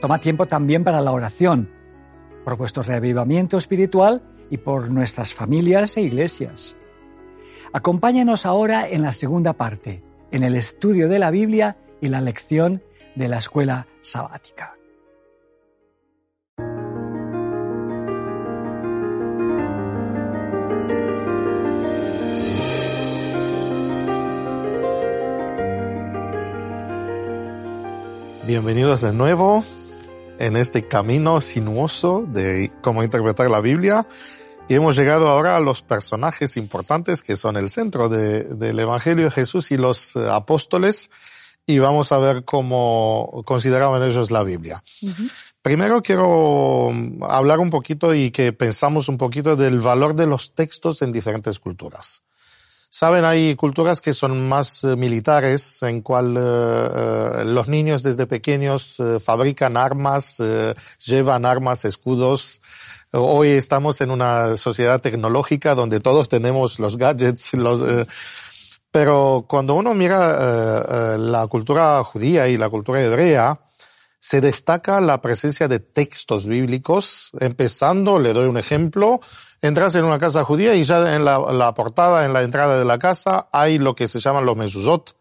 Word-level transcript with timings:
Toma 0.00 0.18
tiempo 0.18 0.46
también 0.46 0.82
para 0.82 1.02
la 1.02 1.12
oración, 1.12 1.68
por 2.44 2.56
vuestro 2.56 2.82
reavivamiento 2.82 3.58
espiritual 3.58 4.22
y 4.48 4.56
por 4.56 4.90
nuestras 4.90 5.34
familias 5.34 5.94
e 5.98 6.00
iglesias. 6.00 6.76
Acompáñanos 7.74 8.46
ahora 8.46 8.88
en 8.88 9.02
la 9.02 9.12
segunda 9.12 9.52
parte, 9.52 10.02
en 10.30 10.42
el 10.42 10.56
estudio 10.56 11.08
de 11.08 11.18
la 11.18 11.30
Biblia 11.30 11.76
y 12.00 12.08
la 12.08 12.22
lección 12.22 12.82
de 13.14 13.28
la 13.28 13.38
escuela 13.38 13.86
sabática. 14.00 14.74
Bienvenidos 28.46 29.02
de 29.02 29.12
nuevo 29.12 29.62
en 30.40 30.56
este 30.56 30.88
camino 30.88 31.40
sinuoso 31.40 32.24
de 32.26 32.72
cómo 32.80 33.04
interpretar 33.04 33.50
la 33.50 33.60
Biblia. 33.60 34.06
Y 34.68 34.74
hemos 34.74 34.96
llegado 34.96 35.28
ahora 35.28 35.56
a 35.56 35.60
los 35.60 35.82
personajes 35.82 36.56
importantes 36.56 37.22
que 37.22 37.36
son 37.36 37.56
el 37.56 37.70
centro 37.70 38.08
del 38.08 38.78
Evangelio 38.78 39.26
de 39.26 39.30
Jesús 39.30 39.70
y 39.70 39.76
los 39.76 40.16
eh, 40.16 40.26
apóstoles. 40.30 41.10
Y 41.66 41.78
vamos 41.78 42.10
a 42.10 42.18
ver 42.18 42.44
cómo 42.44 43.42
consideraban 43.44 44.02
ellos 44.02 44.30
la 44.30 44.42
Biblia. 44.42 44.82
Primero 45.60 46.00
quiero 46.02 46.90
mm, 46.90 47.22
hablar 47.22 47.60
un 47.60 47.68
poquito 47.68 48.14
y 48.14 48.30
que 48.30 48.52
pensamos 48.52 49.08
un 49.08 49.18
poquito 49.18 49.56
del 49.56 49.78
valor 49.78 50.14
de 50.14 50.26
los 50.26 50.54
textos 50.54 51.02
en 51.02 51.12
diferentes 51.12 51.58
culturas. 51.58 52.22
Saben, 52.92 53.24
hay 53.24 53.54
culturas 53.54 54.00
que 54.00 54.12
son 54.12 54.48
más 54.48 54.82
eh, 54.82 54.96
militares, 54.96 55.80
en 55.84 56.02
cual 56.02 56.36
eh, 56.36 56.40
eh, 56.42 57.44
los 57.44 57.68
niños 57.68 58.02
desde 58.02 58.26
pequeños 58.26 59.00
fabrican 59.24 59.76
armas, 59.76 60.42
llevan 61.06 61.44
armas, 61.46 61.84
escudos. 61.84 62.60
Hoy 63.12 63.50
estamos 63.50 64.00
en 64.00 64.10
una 64.10 64.56
sociedad 64.56 65.00
tecnológica 65.00 65.76
donde 65.76 66.00
todos 66.00 66.28
tenemos 66.28 66.80
los 66.80 66.96
gadgets, 66.96 67.54
los, 67.54 67.80
pero 68.90 69.44
cuando 69.48 69.74
uno 69.74 69.94
mira 69.94 71.16
la 71.16 71.46
cultura 71.46 72.02
judía 72.02 72.48
y 72.48 72.56
la 72.56 72.68
cultura 72.68 73.00
hebrea, 73.00 73.60
se 74.18 74.40
destaca 74.40 75.00
la 75.00 75.20
presencia 75.20 75.68
de 75.68 75.78
textos 75.78 76.46
bíblicos, 76.46 77.30
empezando, 77.38 78.18
le 78.18 78.32
doy 78.32 78.48
un 78.48 78.58
ejemplo, 78.58 79.20
entras 79.62 79.94
en 79.94 80.04
una 80.04 80.18
casa 80.18 80.44
judía 80.44 80.74
y 80.74 80.82
ya 80.84 81.14
en 81.14 81.24
la, 81.24 81.74
portada, 81.74 82.24
en 82.24 82.32
la 82.32 82.42
entrada 82.42 82.78
de 82.78 82.84
la 82.84 82.98
casa, 82.98 83.48
hay 83.52 83.78
lo 83.78 83.94
que 83.94 84.08
se 84.08 84.20
llaman 84.20 84.46
los 84.46 84.56
mezuzot, 84.56 85.16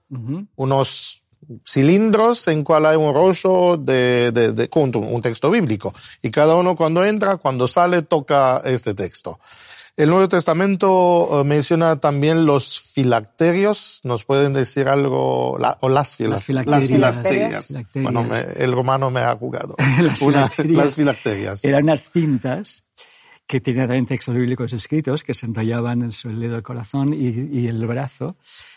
unos 0.56 1.24
cilindros 1.66 2.48
en 2.48 2.64
cual 2.64 2.86
hay 2.86 2.96
un 2.96 3.14
rollo 3.14 3.78
de, 3.78 4.32
de, 4.32 4.52
de, 4.52 4.70
con 4.70 4.96
un 4.96 5.22
texto 5.22 5.50
bíblico. 5.50 5.94
Y 6.22 6.32
cada 6.32 6.56
uno 6.56 6.76
cuando 6.76 7.04
entra, 7.04 7.38
cuando 7.38 7.68
sale, 7.68 8.02
toca 8.02 8.62
este 8.66 8.94
texto. 8.94 9.40
El 10.00 10.12
Nuevo 10.12 10.30
Testamento 10.30 11.42
eh, 11.42 11.44
menciona 11.44 12.00
también 12.00 12.46
los 12.46 12.80
filacterios. 12.80 14.00
¿Nos 14.06 14.24
pueden 14.24 14.54
decir 14.54 14.88
algo? 14.88 15.58
o 15.82 15.90
las, 15.90 16.16
filacterias. 16.16 17.78
Bueno, 17.94 18.26
el 18.56 18.72
romano 18.72 19.12
me 19.12 19.20
ha 19.20 19.36
jugado. 19.36 19.76
las, 20.02 20.96
filacterias. 20.96 21.66
Eran 21.66 21.84
unas 21.84 22.10
cintas 22.10 22.82
que 23.50 23.60
tenían 23.60 23.88
también 23.88 24.06
textos 24.06 24.36
bíblicos 24.36 24.74
escritos 24.74 25.24
que 25.24 25.34
se 25.34 25.48
enrollaban 25.48 26.04
en 26.04 26.12
el 26.24 26.40
dedo 26.40 26.54
del 26.54 26.62
corazón 26.62 27.16
y, 27.16 27.66
el 27.66 27.88
brazo 27.88 28.36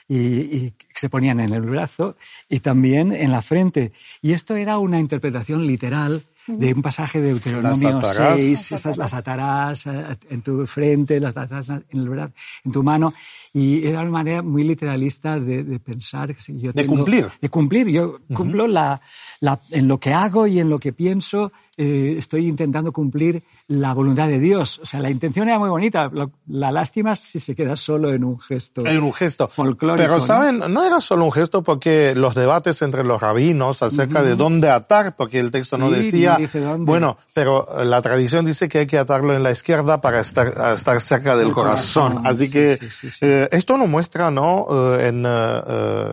y, 0.09 0.17
y, 0.17 0.75
se 0.95 1.11
ponían 1.11 1.41
en 1.41 1.53
el 1.53 1.61
brazo 1.61 2.17
y 2.49 2.61
también 2.61 3.13
en 3.13 3.33
la 3.33 3.43
frente. 3.43 3.93
Y 4.23 4.33
esto 4.33 4.57
era 4.57 4.79
una 4.79 4.99
interpretación 4.99 5.67
literal 5.67 6.23
de 6.47 6.73
un 6.73 6.83
pasaje 6.83 7.21
de 7.21 7.29
Deuteronomio 7.29 8.01
6, 8.01 8.73
estas 8.73 8.97
las 8.97 9.15
atarás 9.15 9.87
eh, 9.87 10.17
en 10.31 10.43
tu 10.43 10.67
frente, 10.67 11.21
las 11.21 11.37
atarás 11.37 11.69
en, 11.69 11.85
el 11.93 12.09
brazo, 12.09 12.33
en 12.65 12.73
tu 12.73 12.83
mano, 12.83 13.15
y 13.53 13.87
era 13.87 14.01
una 14.01 14.11
manera 14.11 14.43
muy 14.43 14.65
literalista 14.65 15.39
de, 15.39 15.63
de 15.63 15.79
pensar. 15.79 16.35
Yo 16.49 16.73
de 16.73 16.87
cumplir. 16.87 17.29
De 17.41 17.49
cumplir. 17.49 17.89
Yo 17.89 18.19
cumplo 18.35 18.67
la, 18.67 19.01
la, 19.41 19.61
en 19.71 19.87
lo 19.87 19.99
que 19.99 20.13
hago 20.13 20.47
y 20.47 20.59
en 20.59 20.69
lo 20.69 20.79
que 20.79 20.93
pienso, 20.93 21.53
eh, 21.83 22.15
estoy 22.17 22.47
intentando 22.47 22.93
cumplir 22.93 23.43
la 23.67 23.93
voluntad 23.93 24.29
de 24.29 24.39
Dios. 24.39 24.79
O 24.79 24.87
sea, 24.87 25.01
la 25.01 25.11
intención 25.11 25.49
era 25.49 25.59
muy 25.59 25.69
bonita. 25.69 26.09
la 26.47 26.71
lástima 26.71 27.13
es 27.13 27.19
si 27.19 27.41
se 27.41 27.57
queda 27.57 27.75
solo 27.75 28.13
en 28.13 28.23
un 28.23 28.39
gesto. 28.39 28.87
En 28.87 29.03
un 29.03 29.13
gesto. 29.13 29.49
Folclórico. 29.49 30.07
Pero, 30.09 30.21
¿saben? 30.21 30.63
¿no? 30.73 30.85
era 30.85 31.01
solo 31.01 31.25
un 31.25 31.33
gesto 31.33 31.63
porque 31.63 32.15
los 32.15 32.37
debates 32.37 32.83
entre 32.83 33.03
los 33.03 33.21
rabinos 33.21 33.83
acerca 33.83 34.23
de 34.23 34.37
dónde 34.37 34.71
atar, 34.71 35.17
porque 35.17 35.41
el 35.41 35.51
texto 35.51 35.77
no 35.77 35.91
decía. 35.91 36.39
bueno, 36.79 37.19
pero 37.35 37.67
la 37.85 38.01
tradición 38.01 38.45
dice 38.45 38.69
que 38.69 38.79
hay 38.79 38.87
que 38.87 38.99
atarlo 38.99 39.35
en 39.35 39.43
la 39.43 39.51
izquierda 39.51 40.01
para 40.01 40.21
estar, 40.21 40.55
estar 40.73 41.01
cerca 41.01 41.35
del 41.35 41.53
corazón. 41.53 42.21
Así 42.25 42.49
que 42.49 42.79
eh, 43.21 43.49
esto 43.51 43.77
nos 43.77 43.89
muestra, 43.89 44.31
¿no? 44.31 44.69
Eh, 44.71 45.09
en, 45.09 45.27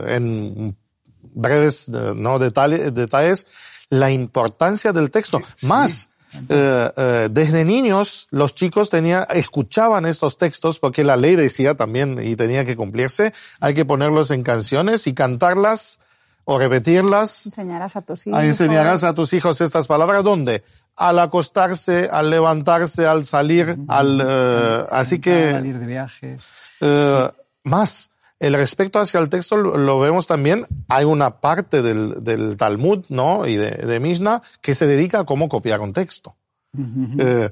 en 0.07 0.75
breves, 1.21 1.89
¿no? 1.89 2.39
Detalles, 2.39 2.91
detalles 2.91 3.45
la 3.89 4.11
importancia 4.11 4.91
del 4.91 5.11
texto. 5.11 5.41
Más, 5.63 6.09
eh, 6.47 6.91
eh, 6.95 7.27
desde 7.31 7.65
niños 7.65 8.27
los 8.29 8.53
chicos 8.53 8.89
tenía, 8.89 9.23
escuchaban 9.23 10.05
estos 10.05 10.37
textos 10.37 10.79
porque 10.79 11.03
la 11.03 11.17
ley 11.17 11.35
decía 11.35 11.75
también 11.75 12.19
y 12.23 12.35
tenía 12.35 12.63
que 12.65 12.75
cumplirse, 12.75 13.33
hay 13.59 13.73
que 13.73 13.85
ponerlos 13.85 14.31
en 14.31 14.43
canciones 14.43 15.07
y 15.07 15.13
cantarlas 15.13 15.99
o 16.45 16.59
repetirlas. 16.59 17.45
Enseñarás 17.45 17.95
a 17.95 18.01
tus 18.01 18.27
hijos. 18.27 18.43
Enseñarás 18.43 19.03
a 19.03 19.13
tus 19.13 19.33
hijos 19.33 19.59
estas 19.61 19.87
palabras. 19.87 20.23
¿Dónde? 20.23 20.63
Al 20.95 21.19
acostarse, 21.19 22.09
al 22.11 22.29
levantarse, 22.29 23.05
al 23.05 23.25
salir, 23.25 23.77
al, 23.87 24.21
eh, 24.23 24.85
así 24.91 25.19
que. 25.19 25.51
Salir 25.51 25.79
de 25.79 25.85
viaje. 25.85 26.37
Más 27.63 28.09
el 28.39 28.53
respecto 28.53 28.99
hacia 28.99 29.19
el 29.19 29.29
texto 29.29 29.57
lo, 29.57 29.99
vemos 29.99 30.27
también, 30.27 30.65
hay 30.87 31.05
una 31.05 31.41
parte 31.41 31.81
del, 31.81 32.23
del 32.23 32.57
Talmud, 32.57 33.05
¿no? 33.09 33.45
Y 33.47 33.55
de, 33.55 33.71
de, 33.71 33.99
Mishnah 33.99 34.41
que 34.61 34.73
se 34.73 34.87
dedica 34.87 35.19
a 35.19 35.25
cómo 35.25 35.49
copiar 35.49 35.81
un 35.81 35.93
texto. 35.93 36.35
eh, 37.19 37.49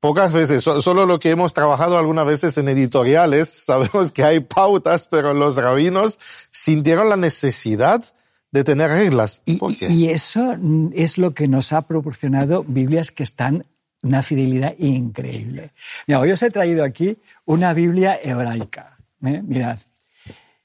pocas 0.00 0.32
veces, 0.32 0.62
solo 0.62 1.06
lo 1.06 1.18
que 1.18 1.30
hemos 1.30 1.52
trabajado 1.52 1.98
algunas 1.98 2.26
veces 2.26 2.56
en 2.58 2.68
editoriales, 2.68 3.48
sabemos 3.64 4.12
que 4.12 4.24
hay 4.24 4.40
pautas, 4.40 5.08
pero 5.08 5.34
los 5.34 5.56
rabinos 5.56 6.18
sintieron 6.50 7.08
la 7.08 7.16
necesidad 7.16 8.04
de 8.50 8.64
tener 8.64 8.90
reglas. 8.90 9.42
Y, 9.44 9.58
y 9.86 10.08
eso 10.10 10.56
es 10.94 11.18
lo 11.18 11.34
que 11.34 11.48
nos 11.48 11.72
ha 11.72 11.82
proporcionado 11.82 12.64
Biblias 12.64 13.10
que 13.10 13.24
están 13.24 13.66
una 14.04 14.22
fidelidad 14.22 14.74
increíble. 14.78 15.72
Mira, 16.06 16.20
hoy 16.20 16.30
os 16.30 16.42
he 16.42 16.50
traído 16.50 16.84
aquí 16.84 17.16
una 17.46 17.72
Biblia 17.72 18.18
hebraica. 18.22 18.98
¿eh? 19.24 19.42
Mirad, 19.42 19.78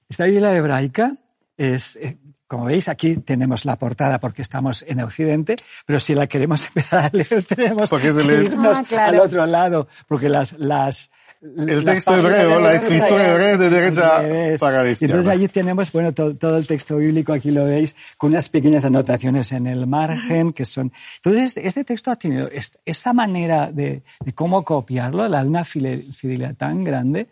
esta 0.10 0.26
Biblia 0.26 0.56
hebraica 0.56 1.16
es, 1.56 1.96
eh, 1.98 2.18
como 2.48 2.66
veis, 2.66 2.90
aquí 2.90 3.18
tenemos 3.18 3.64
la 3.66 3.78
portada 3.78 4.20
porque 4.20 4.42
estamos 4.42 4.84
en 4.88 5.02
Occidente, 5.02 5.56
pero 5.86 6.00
si 6.00 6.16
la 6.16 6.26
queremos 6.26 6.66
empezar 6.68 7.06
a 7.06 7.10
leer 7.14 7.44
tenemos 7.44 7.92
que 7.92 8.08
irnos 8.08 8.92
ah, 8.92 9.06
al 9.06 9.20
otro 9.20 9.46
lado, 9.46 9.88
porque 10.08 10.30
las, 10.30 10.54
las, 10.54 11.12
el 11.42 11.86
texto 11.86 12.18
hebreo, 12.18 12.60
la 12.60 12.74
escritura 12.74 13.30
hebrea 13.30 13.58
de 13.58 13.70
derecha 13.70 14.58
para 14.60 14.84
la 14.84 14.90
izquierda. 14.90 15.16
Entonces 15.16 15.32
allí 15.32 15.48
tenemos, 15.48 15.92
bueno, 15.92 16.12
todo, 16.12 16.58
el 16.58 16.66
texto 16.66 16.98
bíblico, 16.98 17.32
aquí 17.32 17.52
lo 17.52 17.66
veis, 17.66 17.96
con 18.18 18.32
unas 18.32 18.50
pequeñas 18.50 18.86
anotaciones 18.86 19.52
en 19.52 19.68
el 19.68 19.86
margen, 19.86 20.54
que 20.54 20.66
son... 20.66 20.92
Entonces 21.18 21.50
este, 21.50 21.68
este 21.68 21.84
texto 21.84 22.10
ha 22.10 22.16
tenido 22.16 22.50
esta 22.84 23.14
manera 23.14 23.72
de, 23.72 24.02
de 24.26 24.34
cómo 24.34 24.66
copiarlo, 24.66 25.28
la 25.28 25.44
de 25.44 25.50
una 25.50 25.64
fidelidad 25.64 26.56
tan 26.56 26.84
grande, 26.84 27.28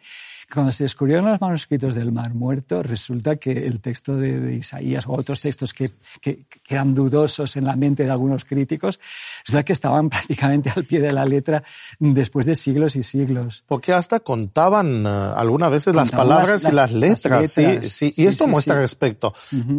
cuando 0.52 0.72
se 0.72 0.86
descubrieron 0.86 1.26
los 1.26 1.42
manuscritos 1.42 1.94
del 1.96 2.12
Mar 2.12 2.34
Muerto, 2.34 2.82
resulta 2.82 3.36
que 3.36 3.52
el 3.52 3.82
texto 3.82 4.16
de, 4.16 4.56
Isaías 4.56 5.06
o 5.06 5.12
otros 5.12 5.42
textos 5.42 5.74
que, 5.74 5.92
que, 6.22 6.46
eran 6.70 6.94
dudosos 6.94 7.58
en 7.58 7.66
la 7.66 7.76
mente 7.76 8.06
de 8.06 8.12
algunos 8.12 8.46
críticos, 8.46 9.00
resulta 9.46 9.64
que 9.64 9.74
estaban 9.74 10.10
prácticamente 10.10 10.72
al 10.74 10.86
pie 10.86 11.02
de 11.02 11.12
la 11.12 11.26
letra 11.26 11.64
después 12.00 12.46
de 12.46 12.56
siglos 12.56 12.96
y 12.96 13.04
siglos. 13.04 13.64
Porque 13.68 13.92
hasta 13.92 14.22
contaban 14.22 15.06
uh, 15.06 15.34
algunas 15.36 15.72
veces 15.72 15.96
las 15.96 16.12
palabras 16.12 16.64
y 16.64 16.72
las 16.72 16.94
letras, 16.94 17.52
sí, 17.52 17.80
sí, 17.84 18.14
y 18.16 18.28
esto 18.28 18.48
muestra 18.48 18.80
respecto. 18.80 19.34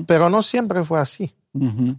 Pero 0.07 0.29
no 0.29 0.43
siempre 0.43 0.85
fue 0.85 1.01
así. 1.01 1.35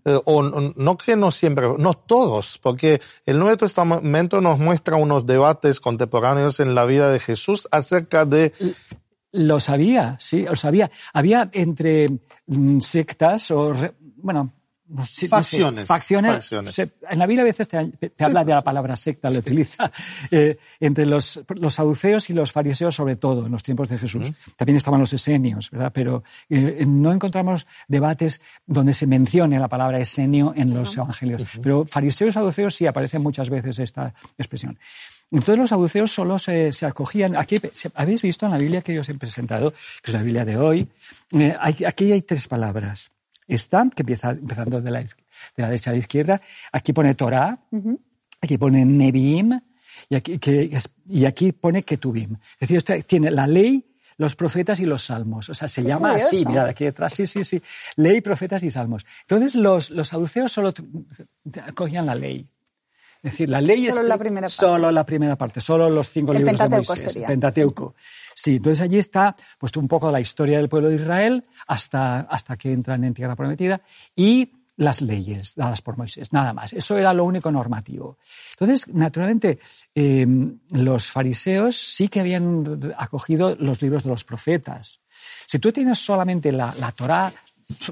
Eh, 0.05 0.19
o 0.25 0.43
no 0.43 0.97
que 0.97 1.15
no 1.15 1.31
siempre, 1.31 1.67
no 1.77 1.93
todos, 1.93 2.59
porque 2.61 3.01
el 3.25 3.39
Nuevo 3.39 3.57
Testamento 3.57 4.41
nos 4.41 4.59
muestra 4.59 4.95
unos 4.95 5.25
debates 5.25 5.79
contemporáneos 5.79 6.59
en 6.59 6.75
la 6.75 6.85
vida 6.85 7.11
de 7.11 7.19
Jesús 7.19 7.67
acerca 7.71 8.25
de... 8.25 8.53
Lo 9.31 9.59
sabía, 9.59 10.17
sí, 10.19 10.43
lo 10.43 10.55
sabía. 10.55 10.89
Había 11.13 11.49
entre 11.53 12.09
mm, 12.47 12.79
sectas 12.79 13.51
o, 13.51 13.73
bueno, 14.15 14.53
facciones, 15.29 15.85
facciones. 15.85 16.51
en 16.51 17.19
la 17.19 17.25
Biblia 17.25 17.43
a 17.43 17.45
veces 17.45 17.67
te, 17.67 17.77
habla 18.19 18.43
de 18.43 18.53
la 18.53 18.61
palabra 18.61 18.95
secta, 18.95 19.29
lo 19.29 19.39
utiliza. 19.39 19.91
Eh, 20.31 20.57
entre 20.79 21.05
los, 21.05 21.41
los 21.55 21.73
saduceos 21.73 22.29
y 22.29 22.33
los 22.33 22.51
fariseos, 22.51 22.95
sobre 22.95 23.15
todo, 23.15 23.45
en 23.45 23.51
los 23.51 23.63
tiempos 23.63 23.89
de 23.89 23.97
Jesús. 23.97 24.31
También 24.55 24.77
estaban 24.77 24.99
los 24.99 25.11
esenios, 25.13 25.71
¿verdad? 25.71 25.91
Pero 25.93 26.23
eh, 26.49 26.85
no 26.87 27.11
encontramos 27.11 27.65
debates 27.87 28.41
donde 28.65 28.93
se 28.93 29.07
mencione 29.07 29.59
la 29.59 29.67
palabra 29.67 29.99
esenio 29.99 30.53
en 30.55 30.73
los 30.73 30.95
evangelios. 30.97 31.41
Pero 31.61 31.85
fariseos 31.85 32.29
y 32.29 32.33
saduceos 32.33 32.75
sí 32.75 32.85
aparece 32.85 33.17
muchas 33.17 33.49
veces 33.49 33.79
esta 33.79 34.13
expresión. 34.37 34.77
Entonces 35.31 35.57
los 35.57 35.69
saduceos 35.69 36.11
solo 36.11 36.37
se, 36.37 36.71
se 36.71 36.85
acogían. 36.85 37.35
Aquí 37.35 37.59
habéis 37.95 38.21
visto 38.21 38.45
en 38.45 38.51
la 38.51 38.57
Biblia 38.57 38.81
que 38.81 38.93
yo 38.93 39.01
os 39.01 39.09
he 39.09 39.15
presentado, 39.15 39.71
que 39.71 40.11
es 40.11 40.13
la 40.13 40.23
Biblia 40.23 40.45
de 40.45 40.57
hoy. 40.57 40.87
Eh, 41.31 41.55
aquí 41.59 42.11
hay 42.11 42.21
tres 42.21 42.47
palabras 42.47 43.11
esta, 43.49 43.89
que 43.93 44.03
empieza 44.03 44.29
empezando 44.29 44.79
de 44.79 44.91
la, 44.91 44.99
de 44.99 45.09
la 45.57 45.67
derecha 45.67 45.89
a 45.89 45.93
la 45.93 45.99
izquierda. 45.99 46.41
Aquí 46.71 46.93
pone 46.93 47.15
Torah, 47.15 47.59
aquí 48.41 48.57
pone 48.57 48.85
Nebim, 48.85 49.59
y 50.07 50.15
aquí, 50.15 50.39
que, 50.39 50.77
y 51.07 51.25
aquí 51.25 51.51
pone 51.51 51.83
Ketubim. 51.83 52.37
Es 52.59 52.69
decir, 52.69 53.03
tiene 53.03 53.31
la 53.31 53.47
ley, 53.47 53.85
los 54.17 54.35
profetas 54.35 54.79
y 54.79 54.85
los 54.85 55.03
salmos. 55.03 55.49
O 55.49 55.53
sea, 55.53 55.67
se 55.67 55.83
llama 55.83 56.13
así, 56.13 56.45
mirad 56.45 56.67
aquí 56.67 56.85
detrás, 56.85 57.13
sí, 57.13 57.25
sí, 57.27 57.43
sí. 57.43 57.61
Ley, 57.95 58.21
profetas 58.21 58.63
y 58.63 58.71
salmos. 58.71 59.05
Entonces, 59.21 59.55
los, 59.55 59.89
los 59.89 60.09
saduceos 60.09 60.51
solo 60.51 60.73
cogían 61.73 62.05
la 62.05 62.15
ley. 62.15 62.47
Es 63.21 63.31
decir, 63.33 63.49
la 63.49 63.59
ley 63.59 63.83
solo 63.83 64.01
es 64.01 64.07
la 64.07 64.17
primera 64.17 64.47
parte. 64.47 64.55
solo 64.55 64.91
la 64.91 65.05
primera 65.05 65.35
parte, 65.35 65.59
solo 65.59 65.89
los 65.89 66.07
cinco 66.07 66.33
libros 66.33 66.57
de 66.57 66.69
Moisés, 66.69 67.11
sería. 67.11 67.27
Pentateuco. 67.27 67.93
Sí, 68.33 68.55
entonces 68.55 68.81
allí 68.81 68.97
está 68.97 69.35
pues 69.57 69.75
un 69.75 69.89
poco 69.89 70.09
la 70.09 70.21
historia 70.21 70.57
del 70.57 70.69
pueblo 70.69 70.87
de 70.87 70.95
Israel 70.95 71.45
hasta, 71.67 72.21
hasta 72.21 72.55
que 72.55 72.71
entran 72.71 73.03
en 73.03 73.13
tierra 73.13 73.35
prometida 73.35 73.81
y 74.15 74.53
las 74.77 75.01
leyes 75.01 75.55
dadas 75.55 75.81
por 75.81 75.97
Moisés, 75.97 76.31
nada 76.31 76.53
más. 76.53 76.71
Eso 76.71 76.97
era 76.97 77.13
lo 77.13 77.25
único 77.25 77.51
normativo. 77.51 78.17
Entonces, 78.51 78.87
naturalmente, 78.87 79.59
em, 79.93 80.59
los 80.71 81.11
fariseos 81.11 81.75
sí 81.75 82.07
que 82.07 82.21
habían 82.21 82.93
acogido 82.97 83.57
los 83.59 83.81
libros 83.81 84.03
de 84.03 84.09
los 84.11 84.23
profetas. 84.23 85.01
Si 85.45 85.59
tú 85.59 85.73
tienes 85.73 85.99
solamente 85.99 86.53
la, 86.53 86.73
la 86.79 86.93
Torah, 86.93 87.33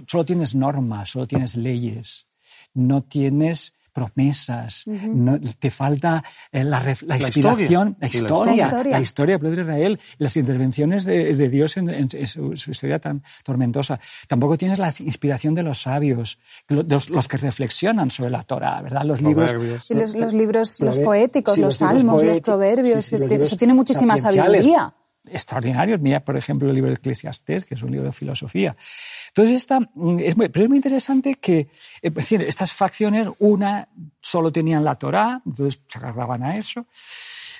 solo 0.07 0.23
tienes 0.23 0.55
normas, 0.55 1.09
solo 1.09 1.27
tienes 1.27 1.57
leyes, 1.57 2.27
no 2.73 3.03
tienes 3.03 3.73
promesas, 3.97 4.83
no, 4.85 5.39
te 5.57 5.71
falta 5.71 6.23
eh, 6.51 6.63
la, 6.63 6.83
la, 6.83 7.17
inspiración, 7.17 7.97
la 7.99 8.07
historia, 8.07 8.69
la 8.83 8.99
historia, 8.99 9.33
del 9.33 9.39
pueblo 9.39 9.55
de 9.55 9.61
Israel, 9.63 9.99
las 10.19 10.37
intervenciones 10.37 11.03
de, 11.03 11.33
de 11.33 11.49
Dios 11.49 11.77
en, 11.77 11.89
en 11.89 12.27
su, 12.27 12.55
su, 12.55 12.69
historia 12.69 12.99
tan 12.99 13.23
tormentosa. 13.43 13.99
Tampoco 14.27 14.55
tienes 14.55 14.77
la 14.77 14.93
inspiración 14.99 15.55
de 15.55 15.63
los 15.63 15.81
sabios, 15.81 16.37
los, 16.67 17.09
los 17.09 17.27
que 17.27 17.37
reflexionan 17.37 18.11
sobre 18.11 18.29
la 18.29 18.43
Torah, 18.43 18.83
¿verdad? 18.83 19.03
Los 19.03 19.19
libros. 19.19 19.55
Y 19.89 19.95
los, 19.95 20.13
los 20.13 20.31
libros, 20.31 20.79
los 20.79 20.99
poéticos, 20.99 21.55
sí, 21.55 21.61
los, 21.61 21.81
los 21.81 21.89
salmos, 21.89 22.21
los 22.21 22.39
proverbios, 22.39 23.03
sí, 23.03 23.17
sí, 23.17 23.23
eso 23.33 23.57
tiene 23.57 23.73
muchísima 23.73 24.15
sabiduría 24.19 24.93
extraordinarios. 25.31 25.99
Mira, 25.99 26.19
por 26.21 26.37
ejemplo, 26.37 26.69
el 26.69 26.75
libro 26.75 26.89
de 26.89 26.95
Eclesiastés, 26.95 27.65
que 27.65 27.75
es 27.75 27.83
un 27.83 27.91
libro 27.91 28.07
de 28.07 28.13
filosofía. 28.13 28.75
Entonces, 29.29 29.55
esta, 29.55 29.79
mm, 29.79 30.19
es 30.19 30.37
muy, 30.37 30.49
pero 30.49 30.65
es 30.65 30.69
muy 30.69 30.77
interesante 30.77 31.35
que 31.35 31.59
eh, 31.59 31.69
es 32.01 32.13
decir, 32.13 32.41
estas 32.41 32.73
facciones, 32.73 33.27
una 33.39 33.87
solo 34.21 34.51
tenían 34.51 34.83
la 34.83 34.95
Torá, 34.95 35.41
entonces 35.45 35.79
se 35.87 35.97
agarraban 35.97 36.43
a 36.43 36.55
eso. 36.55 36.85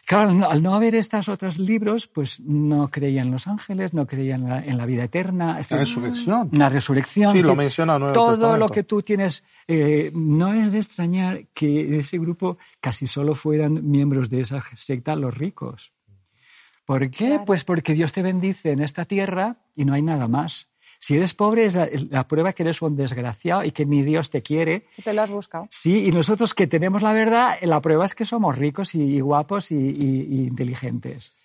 Claro, 0.08 0.50
al 0.50 0.64
no 0.64 0.74
haber 0.74 0.96
estos 0.96 1.28
otros 1.28 1.60
libros, 1.60 2.08
pues 2.08 2.40
no 2.40 2.90
creían 2.90 3.28
en 3.28 3.34
los 3.34 3.46
ángeles, 3.46 3.94
no 3.94 4.08
creían 4.08 4.44
en 4.44 4.50
la, 4.50 4.64
en 4.64 4.78
la 4.78 4.86
vida 4.86 5.04
eterna. 5.04 5.60
La 5.70 5.78
resurrección. 5.78 6.50
La 6.54 6.70
resurrección. 6.70 7.34
Sí, 7.34 7.42
lo 7.42 7.58
menciona 7.58 8.00
Nuevo 8.00 8.14
Todo 8.14 8.30
Testamento. 8.30 8.58
lo 8.58 8.70
que 8.70 8.84
tú 8.84 9.02
tienes, 9.02 9.44
eh, 9.68 10.10
no 10.16 10.54
es 10.54 10.72
de 10.72 10.78
extrañar 10.80 11.48
que 11.54 12.00
ese 12.00 12.20
grupo 12.20 12.58
casi 12.80 13.06
solo 13.06 13.36
fueran 13.36 13.90
miembros 13.90 14.30
de 14.30 14.40
esa 14.40 14.64
secta 14.78 15.14
los 15.18 15.38
ricos. 15.38 15.92
¿Por 16.88 17.12
qué? 17.12 17.28
Claro. 17.28 17.46
Pues 17.46 17.66
porque 17.66 17.94
Dios 17.94 18.14
te 18.14 18.22
bendice 18.22 18.72
en 18.72 18.82
esta 18.82 19.04
tierra 19.04 19.58
y 19.76 19.84
no 19.84 19.94
hay 19.94 20.02
nada 20.02 20.30
más. 20.30 20.70
Si 21.00 21.18
eres 21.18 21.34
pobre 21.34 21.66
es 21.66 21.76
la, 21.76 21.90
la, 22.10 22.28
prueba 22.30 22.54
que 22.54 22.64
eres 22.64 22.82
un 22.82 22.96
desgraciado 22.96 23.66
y 23.66 23.72
que 23.72 23.86
ni 23.86 24.04
Dios 24.04 24.30
te 24.30 24.42
quiere. 24.42 24.86
Te 25.04 25.14
lo 25.14 25.22
has 25.22 25.30
buscado. 25.30 25.68
Sí, 25.70 26.06
y 26.06 26.12
nosotros 26.12 26.54
que 26.54 26.66
tenemos 26.66 27.02
la 27.02 27.12
verdad, 27.12 27.58
la 27.62 27.82
prueba 27.82 28.06
es 28.06 28.16
que 28.16 28.24
somos 28.24 28.58
ricos 28.58 28.96
y, 28.96 29.02
y 29.02 29.20
guapos 29.20 29.70
y, 29.72 29.76
y, 29.76 30.28
y, 30.30 30.48
inteligentes. 30.48 31.36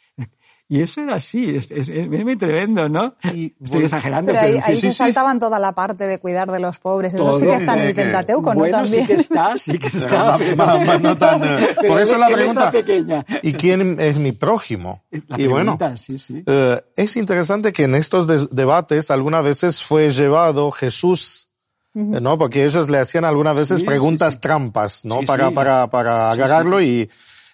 Y 0.72 0.80
eso 0.80 1.02
era 1.02 1.16
así, 1.16 1.54
es, 1.54 1.70
es, 1.70 1.90
es 1.90 2.08
muy 2.08 2.34
tremendo, 2.34 2.88
¿no? 2.88 3.14
Y, 3.24 3.48
Estoy 3.48 3.72
bueno, 3.72 3.84
exagerando. 3.84 4.32
Pero 4.32 4.40
ahí, 4.42 4.52
pero 4.54 4.64
ahí 4.64 4.74
sí, 4.76 4.80
se 4.80 4.88
sí, 4.88 4.94
saltaban 4.94 5.34
sí. 5.34 5.40
toda 5.40 5.58
la 5.58 5.74
parte 5.74 6.06
de 6.06 6.18
cuidar 6.18 6.50
de 6.50 6.60
los 6.60 6.78
pobres. 6.78 7.12
Eso 7.12 7.24
Todo, 7.24 7.38
sí 7.38 7.44
que 7.44 7.56
está 7.56 7.74
en 7.74 7.88
el 7.88 7.94
Pentateuco, 7.94 8.54
bueno, 8.54 8.64
¿no? 8.64 8.70
También. 8.70 9.02
sí 9.02 9.06
que 9.06 9.20
está, 9.20 9.56
sí 9.58 9.78
que 9.78 9.88
está. 9.88 10.38
más, 10.56 10.86
más, 10.86 11.00
no 11.02 11.14
tan, 11.18 11.40
por 11.86 12.00
eso 12.00 12.16
la 12.16 12.30
pregunta, 12.30 12.70
pequeña. 12.70 13.22
¿y 13.42 13.52
quién 13.52 14.00
es 14.00 14.16
mi 14.16 14.32
prójimo? 14.32 15.04
La 15.10 15.38
y 15.38 15.46
pregunta, 15.46 15.76
bueno, 15.78 15.96
sí, 15.98 16.18
sí. 16.18 16.42
Eh, 16.46 16.80
es 16.96 17.18
interesante 17.18 17.70
que 17.70 17.84
en 17.84 17.94
estos 17.94 18.26
de 18.26 18.46
debates 18.50 19.10
algunas 19.10 19.44
veces 19.44 19.82
fue 19.82 20.08
llevado 20.08 20.70
Jesús. 20.70 21.50
¿no? 21.92 22.38
Porque 22.38 22.64
ellos 22.64 22.88
le 22.88 22.98
hacían 22.98 23.26
algunas 23.26 23.54
veces 23.54 23.80
sí, 23.80 23.84
preguntas 23.84 24.32
sí, 24.32 24.38
sí. 24.38 24.40
trampas, 24.40 25.04
¿no? 25.04 25.20
para, 25.26 25.50
para, 25.50 25.90
para 25.90 26.30
agarrarlo 26.30 26.80
y, 26.80 27.10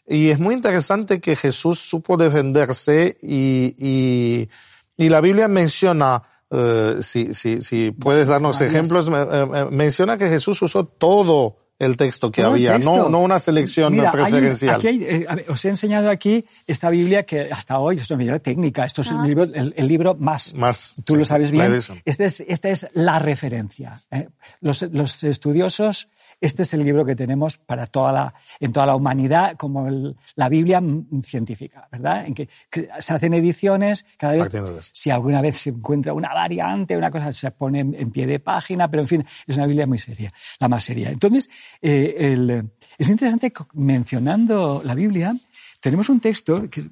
y 0.09 0.31
es 0.31 0.39
muy 0.39 0.55
interesante 0.55 1.21
que 1.21 1.37
Jesús 1.37 1.79
supo 1.79 2.17
defenderse 2.17 3.17
y, 3.21 3.75
y, 3.79 4.49
y 4.97 5.09
la 5.09 5.21
Biblia 5.21 5.49
menciona, 5.49 6.23
uh, 6.51 7.03
si, 7.03 7.35
si, 7.35 7.61
si 7.61 7.91
puedes 7.91 8.29
darnos 8.29 8.61
ejemplos, 8.61 9.09
uh, 9.09 9.71
menciona 9.71 10.17
que 10.17 10.29
Jesús 10.29 10.63
usó 10.63 10.85
todo 10.85 11.57
el 11.79 11.97
texto 11.97 12.31
que 12.31 12.43
Todo 12.43 12.53
había, 12.53 12.75
texto. 12.75 12.97
no, 12.97 13.09
no 13.09 13.21
una 13.21 13.39
selección 13.39 13.93
Mira, 13.93 14.11
preferencial. 14.11 14.81
Hay, 14.81 14.89
aquí 14.89 15.05
hay, 15.05 15.23
eh, 15.23 15.47
os 15.49 15.65
he 15.65 15.69
enseñado 15.69 16.11
aquí 16.11 16.45
esta 16.67 16.91
Biblia 16.91 17.25
que 17.25 17.51
hasta 17.53 17.79
hoy 17.79 17.97
es 17.97 18.11
una 18.11 18.19
Biblia 18.19 18.39
técnica. 18.41 18.85
Esto 18.85 19.03
es 19.03 19.13
ah. 19.13 19.21
el, 19.21 19.29
libro, 19.29 19.45
el, 19.45 19.75
el, 19.77 19.89
libro 19.89 20.15
más. 20.15 20.55
Más. 20.55 20.95
Tú 21.05 21.15
sí, 21.15 21.19
lo 21.21 21.25
sabes 21.25 21.51
bien. 21.51 21.79
Este 22.05 22.25
es, 22.25 22.41
esta 22.41 22.69
es 22.69 22.89
la 22.95 23.19
referencia. 23.19 24.01
¿eh? 24.11 24.29
Los, 24.61 24.83
los 24.83 25.23
estudiosos 25.25 26.09
este 26.41 26.63
es 26.63 26.73
el 26.75 26.85
libro 26.85 27.05
que 27.05 27.17
tenemos 27.17 27.59
para 27.59 27.87
toda 27.87 28.13
la, 28.13 28.35
en 28.61 28.73
toda 28.73 28.87
la 28.87 28.95
humanidad, 28.95 29.57
como 29.57 29.89
el, 29.89 30.17
la 30.37 30.49
Biblia 30.49 30.81
científica, 31.25 31.89
¿verdad? 31.91 32.27
En 32.27 32.35
que, 32.35 32.49
que, 32.71 32.89
se 32.99 33.15
hacen 33.15 33.35
ediciones, 33.35 34.07
cada 34.17 34.35
vez, 34.35 34.91
si 34.93 35.11
alguna 35.11 35.41
vez 35.41 35.59
se 35.59 35.71
encuentra 35.71 36.13
una 36.13 36.33
variante, 36.33 36.97
una 36.97 37.11
cosa, 37.11 37.33
se 37.33 37.51
pone 37.51 37.81
en, 37.81 37.95
en, 37.95 38.11
pie 38.13 38.27
de 38.27 38.39
página, 38.39 38.89
pero 38.89 39.03
en 39.03 39.09
fin, 39.09 39.27
es 39.47 39.57
una 39.57 39.67
Biblia 39.67 39.87
muy 39.87 39.99
seria, 39.99 40.33
la 40.61 40.69
más 40.69 40.85
seria. 40.85 41.11
Entonces, 41.11 41.51
eh, 41.81 42.15
el, 42.19 42.71
es 42.99 43.09
interesante 43.09 43.53
mencionando 43.75 44.83
la 44.85 44.95
Biblia, 44.95 45.37
tenemos 45.81 46.09
un 46.09 46.21
texto 46.21 46.69
que 46.69 46.89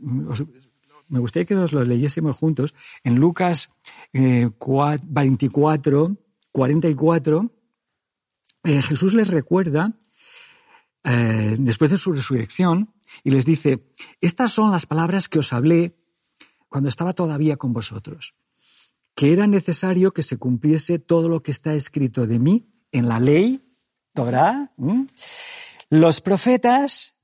me 1.09 1.21
gustaría 1.21 1.47
que 1.47 1.55
nos 1.55 1.73
lo 1.73 1.85
leyésemos 1.85 2.37
juntos, 2.37 2.75
en 3.05 3.17
Lucas 3.17 3.71
eh, 4.13 4.49
24, 4.59 6.17
44, 6.53 7.51
eh, 8.65 8.83
Jesús 8.83 9.15
les 9.15 9.29
recuerda, 9.29 9.93
eh, 11.05 11.57
después 11.59 11.91
de 11.91 11.99
su 11.99 12.13
resurrección, 12.13 12.93
y 13.23 13.31
les 13.31 13.47
dice, 13.47 13.93
estas 14.21 14.53
son 14.53 14.73
las 14.73 14.87
palabras 14.87 15.29
que 15.29 15.39
os 15.39 15.53
hablé 15.53 15.95
cuando 16.69 16.89
estaba 16.89 17.13
todavía 17.13 17.57
con 17.57 17.73
vosotros, 17.73 18.35
que 19.15 19.33
era 19.33 19.47
necesario 19.47 20.13
que 20.13 20.25
se 20.25 20.37
cumpliese 20.37 20.99
todo 20.99 21.29
lo 21.29 21.43
que 21.43 21.53
está 21.53 21.75
escrito 21.75 22.27
de 22.27 22.39
mí 22.39 22.69
en 22.91 23.09
la 23.09 23.21
ley, 23.21 23.66
Torah, 24.17 24.73
los 25.91 26.21
profetas, 26.21 27.15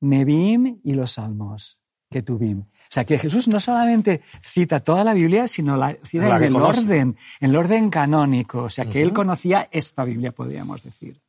Nebim 0.00 0.80
y 0.82 0.92
los 0.94 1.12
salmos, 1.12 1.78
que 2.10 2.22
tuvim. 2.22 2.60
O 2.62 2.94
sea, 2.94 3.04
que 3.04 3.18
Jesús 3.18 3.46
no 3.48 3.60
solamente 3.60 4.22
cita 4.40 4.80
toda 4.80 5.04
la 5.04 5.14
Biblia, 5.14 5.46
sino 5.46 5.76
la 5.76 5.96
cita 6.04 6.28
la 6.28 6.36
en 6.36 6.44
el 6.44 6.56
orden, 6.56 7.16
en 7.40 7.50
el 7.50 7.56
orden 7.56 7.90
canónico. 7.90 8.64
O 8.64 8.70
sea, 8.70 8.84
que 8.86 8.98
uh 8.98 9.02
-huh. 9.02 9.06
él 9.08 9.12
conocía 9.12 9.68
esta 9.70 10.04
Biblia, 10.04 10.32
podríamos 10.32 10.82
decir. 10.82 11.20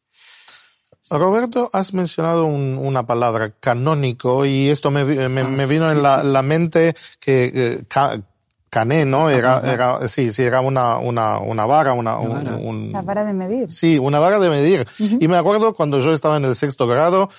Roberto, 1.10 1.70
has 1.72 1.94
mencionado 1.94 2.46
un, 2.46 2.80
una 2.82 3.06
palabra, 3.06 3.52
canónico, 3.60 4.46
y 4.46 4.70
esto 4.70 4.90
me, 4.90 5.06
me, 5.06 5.42
ah, 5.42 5.48
me 5.48 5.66
vino 5.68 5.86
sí, 5.86 5.96
en 5.96 6.02
la, 6.02 6.22
sí. 6.22 6.28
la, 6.28 6.42
mente 6.42 6.96
que 7.20 7.52
eh, 7.54 7.84
ca, 7.88 8.20
cané, 8.76 9.06
¿no? 9.06 9.30
Era, 9.30 9.62
era, 9.64 10.08
sí, 10.10 10.34
sí, 10.34 10.44
era 10.44 10.60
una, 10.60 10.98
una, 10.98 11.38
una 11.40 11.66
vara, 11.66 11.94
una, 11.94 12.18
un, 12.20 12.46
un, 12.70 12.92
La 12.92 13.02
vara 13.02 13.24
de 13.24 13.34
medir. 13.34 13.72
Sí, 13.72 13.98
una 13.98 14.20
vara 14.20 14.38
de 14.38 14.50
medir. 14.50 14.82
Uh 15.00 15.04
-huh. 15.04 15.18
Y 15.22 15.28
me 15.30 15.38
acuerdo 15.38 15.74
cuando 15.74 16.00
yo 16.00 16.12
estaba 16.12 16.36
en 16.36 16.44
el 16.44 16.56
sexto 16.56 16.86
grado, 16.86 17.30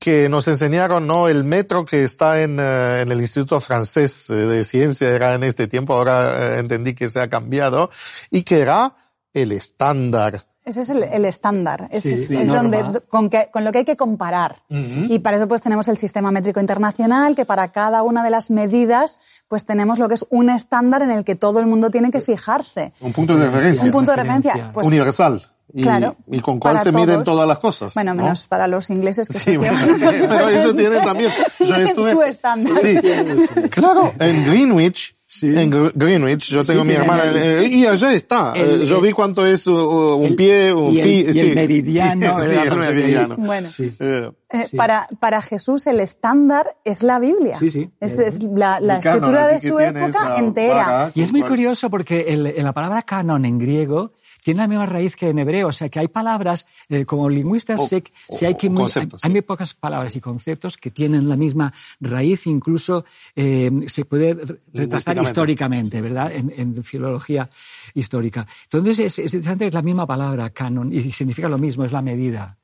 que 0.00 0.28
nos 0.28 0.48
enseñaron, 0.48 1.06
¿no? 1.06 1.28
El 1.28 1.44
metro 1.44 1.84
que 1.84 2.02
está 2.02 2.40
en, 2.42 2.58
uh, 2.58 3.02
en 3.02 3.12
el 3.12 3.20
Instituto 3.20 3.60
Francés 3.60 4.26
de 4.28 4.64
Ciencia 4.64 5.10
era 5.10 5.34
en 5.34 5.44
este 5.44 5.68
tiempo, 5.68 5.94
ahora 5.94 6.16
uh, 6.22 6.58
entendí 6.58 6.94
que 6.94 7.08
se 7.08 7.20
ha 7.20 7.28
cambiado, 7.28 7.90
y 8.30 8.42
que 8.42 8.60
era 8.62 8.96
el 9.32 9.52
estándar 9.52 10.49
Ese 10.64 10.82
es 10.82 10.90
el, 10.90 11.24
estándar, 11.24 11.88
es, 11.90 12.28
donde, 12.46 13.00
con, 13.08 13.30
con, 13.50 13.64
lo 13.64 13.72
que 13.72 13.78
hay 13.78 13.84
que 13.84 13.96
comparar. 13.96 14.62
Y 14.68 15.18
para 15.20 15.38
eso 15.38 15.48
pues 15.48 15.62
tenemos 15.62 15.88
el 15.88 15.96
sistema 15.96 16.30
métrico 16.30 16.60
internacional, 16.60 17.34
que 17.34 17.46
para 17.46 17.72
cada 17.72 18.02
una 18.02 18.22
de 18.22 18.30
las 18.30 18.50
medidas 18.50 19.18
pues 19.48 19.64
tenemos 19.64 19.98
lo 19.98 20.08
que 20.08 20.14
es 20.14 20.26
un 20.28 20.50
estándar 20.50 21.00
en 21.00 21.10
el 21.12 21.24
que 21.24 21.34
todo 21.34 21.60
el 21.60 21.66
mundo 21.66 21.90
tiene 21.90 22.10
que 22.10 22.20
fijarse. 22.20 22.92
Un 23.00 23.12
punto 23.12 23.36
de 23.36 23.46
referencia. 23.46 23.84
Un 23.84 23.90
punto 23.90 24.10
de 24.10 24.16
referencia. 24.18 24.70
Pues, 24.72 24.86
Universal. 24.86 25.40
Y, 25.72 25.82
claro, 25.82 26.16
y 26.30 26.40
con 26.40 26.58
cuál 26.58 26.80
se 26.80 26.92
miden 26.92 27.22
todas 27.22 27.46
las 27.46 27.58
cosas. 27.58 27.94
Bueno, 27.94 28.14
menos 28.14 28.46
para 28.46 28.66
los 28.66 28.90
ingleses 28.90 29.28
que 29.28 29.38
sí, 29.38 29.56
pero 29.58 30.48
eso 30.48 30.74
tiene 30.74 30.96
también. 30.96 31.30
Yo 31.60 31.76
estuve, 31.76 32.12
su 32.12 32.22
estándar. 32.22 32.74
Sí, 32.82 32.96
claro, 33.70 34.12
en 34.18 34.46
Greenwich 34.46 35.14
en 35.42 35.92
Greenwich, 35.94 36.50
yo 36.50 36.62
tengo 36.64 36.84
mi 36.84 36.94
hermana, 36.94 37.62
y 37.64 37.86
allá 37.86 38.12
está. 38.12 38.52
Eh, 38.56 38.84
yo 38.84 39.00
vi 39.00 39.12
cuánto 39.12 39.46
es 39.46 39.66
un 39.66 40.34
pie, 40.36 40.72
un 40.72 40.96
fi, 40.96 41.26
el 41.26 41.54
meridiano. 41.54 42.40
sí, 42.42 42.56
el 42.56 42.76
meridiano. 42.76 43.36
Bueno, 43.36 43.68
eh, 43.78 44.30
eh, 44.50 44.66
para, 44.76 45.08
para 45.20 45.40
Jesús 45.40 45.86
el 45.86 46.00
estándar 46.00 46.76
es 46.84 47.02
la 47.02 47.18
Biblia. 47.20 47.56
Sí, 47.56 47.70
sí. 47.70 47.90
Es, 48.00 48.18
es 48.18 48.42
la, 48.42 48.80
la 48.80 48.98
escritura 48.98 49.48
de 49.48 49.60
su 49.60 49.78
época 49.78 50.34
entera. 50.36 51.12
y 51.14 51.22
es 51.22 51.32
muy 51.32 51.42
curioso 51.42 51.90
porque 51.90 52.26
en 52.28 52.64
la 52.64 52.72
palabra 52.72 53.02
canon 53.02 53.44
en 53.44 53.58
griego 53.58 54.12
tiene 54.42 54.58
la 54.58 54.68
misma 54.68 54.86
raíz 54.86 55.16
que 55.16 55.28
en 55.28 55.38
hebreo, 55.38 55.68
o 55.68 55.72
sea 55.72 55.88
que 55.88 55.98
hay 55.98 56.08
palabras, 56.08 56.66
eh, 56.88 57.04
como 57.04 57.28
lingüistas, 57.28 57.88
sé, 57.88 58.02
hay, 58.46 58.54
que 58.54 58.70
muy, 58.70 58.90
hay, 59.22 59.30
muy 59.30 59.42
pocas 59.42 59.74
palabras 59.74 60.16
y 60.16 60.20
conceptos 60.20 60.76
que 60.76 60.90
tienen 60.90 61.28
la 61.28 61.36
misma 61.36 61.72
raíz, 62.00 62.46
incluso 62.46 63.04
eh, 63.36 63.70
se 63.86 64.04
puede 64.04 64.36
retratar 64.72 65.22
históricamente, 65.22 66.00
¿verdad? 66.00 66.32
En, 66.32 66.52
en, 66.56 66.82
filología 66.84 67.48
histórica. 67.94 68.46
Entonces 68.64 68.98
es, 68.98 69.18
es 69.18 69.34
interesante, 69.34 69.66
es 69.66 69.74
la 69.74 69.82
misma 69.82 70.06
palabra, 70.06 70.50
canon, 70.50 70.92
y 70.92 71.10
significa 71.12 71.48
lo 71.48 71.58
mismo, 71.58 71.84
es 71.84 71.92
la 71.92 72.02
medida. 72.02 72.56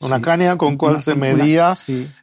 Una 0.00 0.20
caña 0.20 0.58
con 0.58 0.76
cual 0.76 1.00
se 1.00 1.14
medía. 1.14 1.76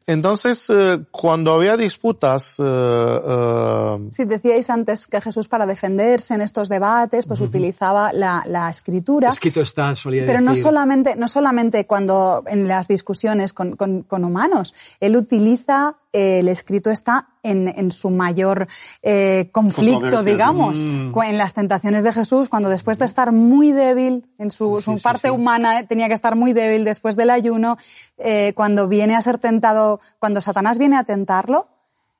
Entonces, 0.05 0.69
eh, 0.69 0.99
cuando 1.09 1.53
había 1.53 1.77
disputas... 1.77 2.57
Eh, 2.59 2.63
eh, 2.63 3.97
sí, 4.11 4.25
decíais 4.25 4.69
antes 4.69 5.07
que 5.07 5.19
Jesús 5.19 5.47
para 5.47 5.65
defenderse 5.65 6.35
en 6.35 6.41
estos 6.41 6.69
debates, 6.69 7.25
pues 7.25 7.41
utilizaba 7.41 8.13
la, 8.13 8.43
la, 8.45 8.69
escritura. 8.69 9.29
Escrito 9.29 9.61
está, 9.61 9.95
solía 9.95 10.25
Pero 10.25 10.41
no 10.41 10.53
solamente, 10.53 11.15
no 11.15 11.27
solamente 11.27 11.85
cuando 11.87 12.43
en 12.45 12.67
las 12.67 12.87
discusiones 12.87 13.53
con, 13.53 13.75
con, 13.75 14.03
con 14.03 14.25
humanos, 14.25 14.75
él 14.99 15.15
utiliza 15.15 15.95
el 16.13 16.47
escrito 16.47 16.89
está 16.89 17.29
en, 17.43 17.67
en 17.67 17.91
su 17.91 18.09
mayor 18.09 18.67
eh, 19.01 19.49
conflicto, 19.51 20.23
digamos, 20.23 20.85
mm. 20.85 21.11
en 21.25 21.37
las 21.37 21.53
tentaciones 21.53 22.03
de 22.03 22.13
Jesús, 22.13 22.49
cuando 22.49 22.69
después 22.69 22.99
de 22.99 23.05
estar 23.05 23.31
muy 23.31 23.71
débil, 23.71 24.29
en 24.37 24.51
su, 24.51 24.81
su 24.81 25.01
parte 25.01 25.31
humana 25.31 25.79
eh, 25.79 25.85
tenía 25.85 26.07
que 26.07 26.13
estar 26.13 26.35
muy 26.35 26.53
débil 26.53 26.83
después 26.83 27.15
del 27.15 27.29
ayuno, 27.29 27.77
eh, 28.17 28.53
cuando 28.55 28.87
viene 28.87 29.15
a 29.15 29.21
ser 29.21 29.37
tentado, 29.37 29.99
cuando 30.19 30.41
Satanás 30.41 30.77
viene 30.77 30.97
a 30.97 31.03
tentarlo, 31.03 31.69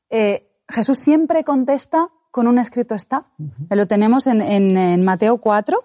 eh, 0.10 0.48
Jesús 0.69 0.98
siempre 0.98 1.43
contesta 1.43 2.10
con 2.31 2.47
un 2.47 2.57
escrito 2.57 2.95
está. 2.95 3.25
Lo 3.69 3.88
tenemos 3.88 4.25
en, 4.25 4.41
en, 4.41 5.03
Mateo 5.03 5.38
4. 5.38 5.77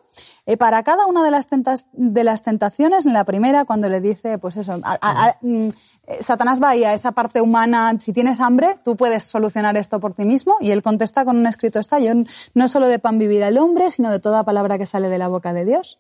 Eh, 0.47 0.57
para 0.57 0.83
cada 0.85 1.07
una 1.07 1.25
de 1.25 1.33
las, 1.33 1.49
tentas, 1.49 1.89
de 1.93 2.23
las 2.23 2.45
tentaciones, 2.45 3.05
en 3.05 3.13
la 3.13 3.25
primera, 3.25 3.65
cuando 3.65 3.89
le 3.89 4.01
dice, 4.01 4.39
pues 4.39 4.57
eso, 4.57 4.79
mm, 4.79 5.69
eh, 5.69 5.73
Satanás 6.21 6.63
va 6.63 6.71
ahí 6.71 6.85
a 6.85 6.95
esa 6.95 7.13
parte 7.13 7.41
humana, 7.41 7.93
si 7.99 8.13
tienes 8.13 8.41
hambre, 8.41 8.79
tú 8.85 8.97
puedes 8.97 9.25
solucionar 9.25 9.77
esto 9.77 9.99
por 9.99 10.15
ti 10.15 10.25
mismo, 10.25 10.57
y 10.61 10.71
él 10.71 10.83
contesta 10.83 11.25
con 11.25 11.37
un 11.37 11.47
escrito 11.47 11.81
está. 11.81 11.99
Yo 11.99 12.13
no 12.55 12.69
solo 12.69 12.87
de 12.87 13.01
pan 13.01 13.19
vivir 13.19 13.43
al 13.43 13.59
hombre, 13.59 13.91
sino 13.91 14.11
de 14.11 14.21
toda 14.21 14.45
palabra 14.45 14.79
que 14.79 14.87
sale 14.87 15.09
de 15.09 15.19
la 15.19 15.29
boca 15.29 15.53
de 15.53 15.65
Dios. 15.65 15.99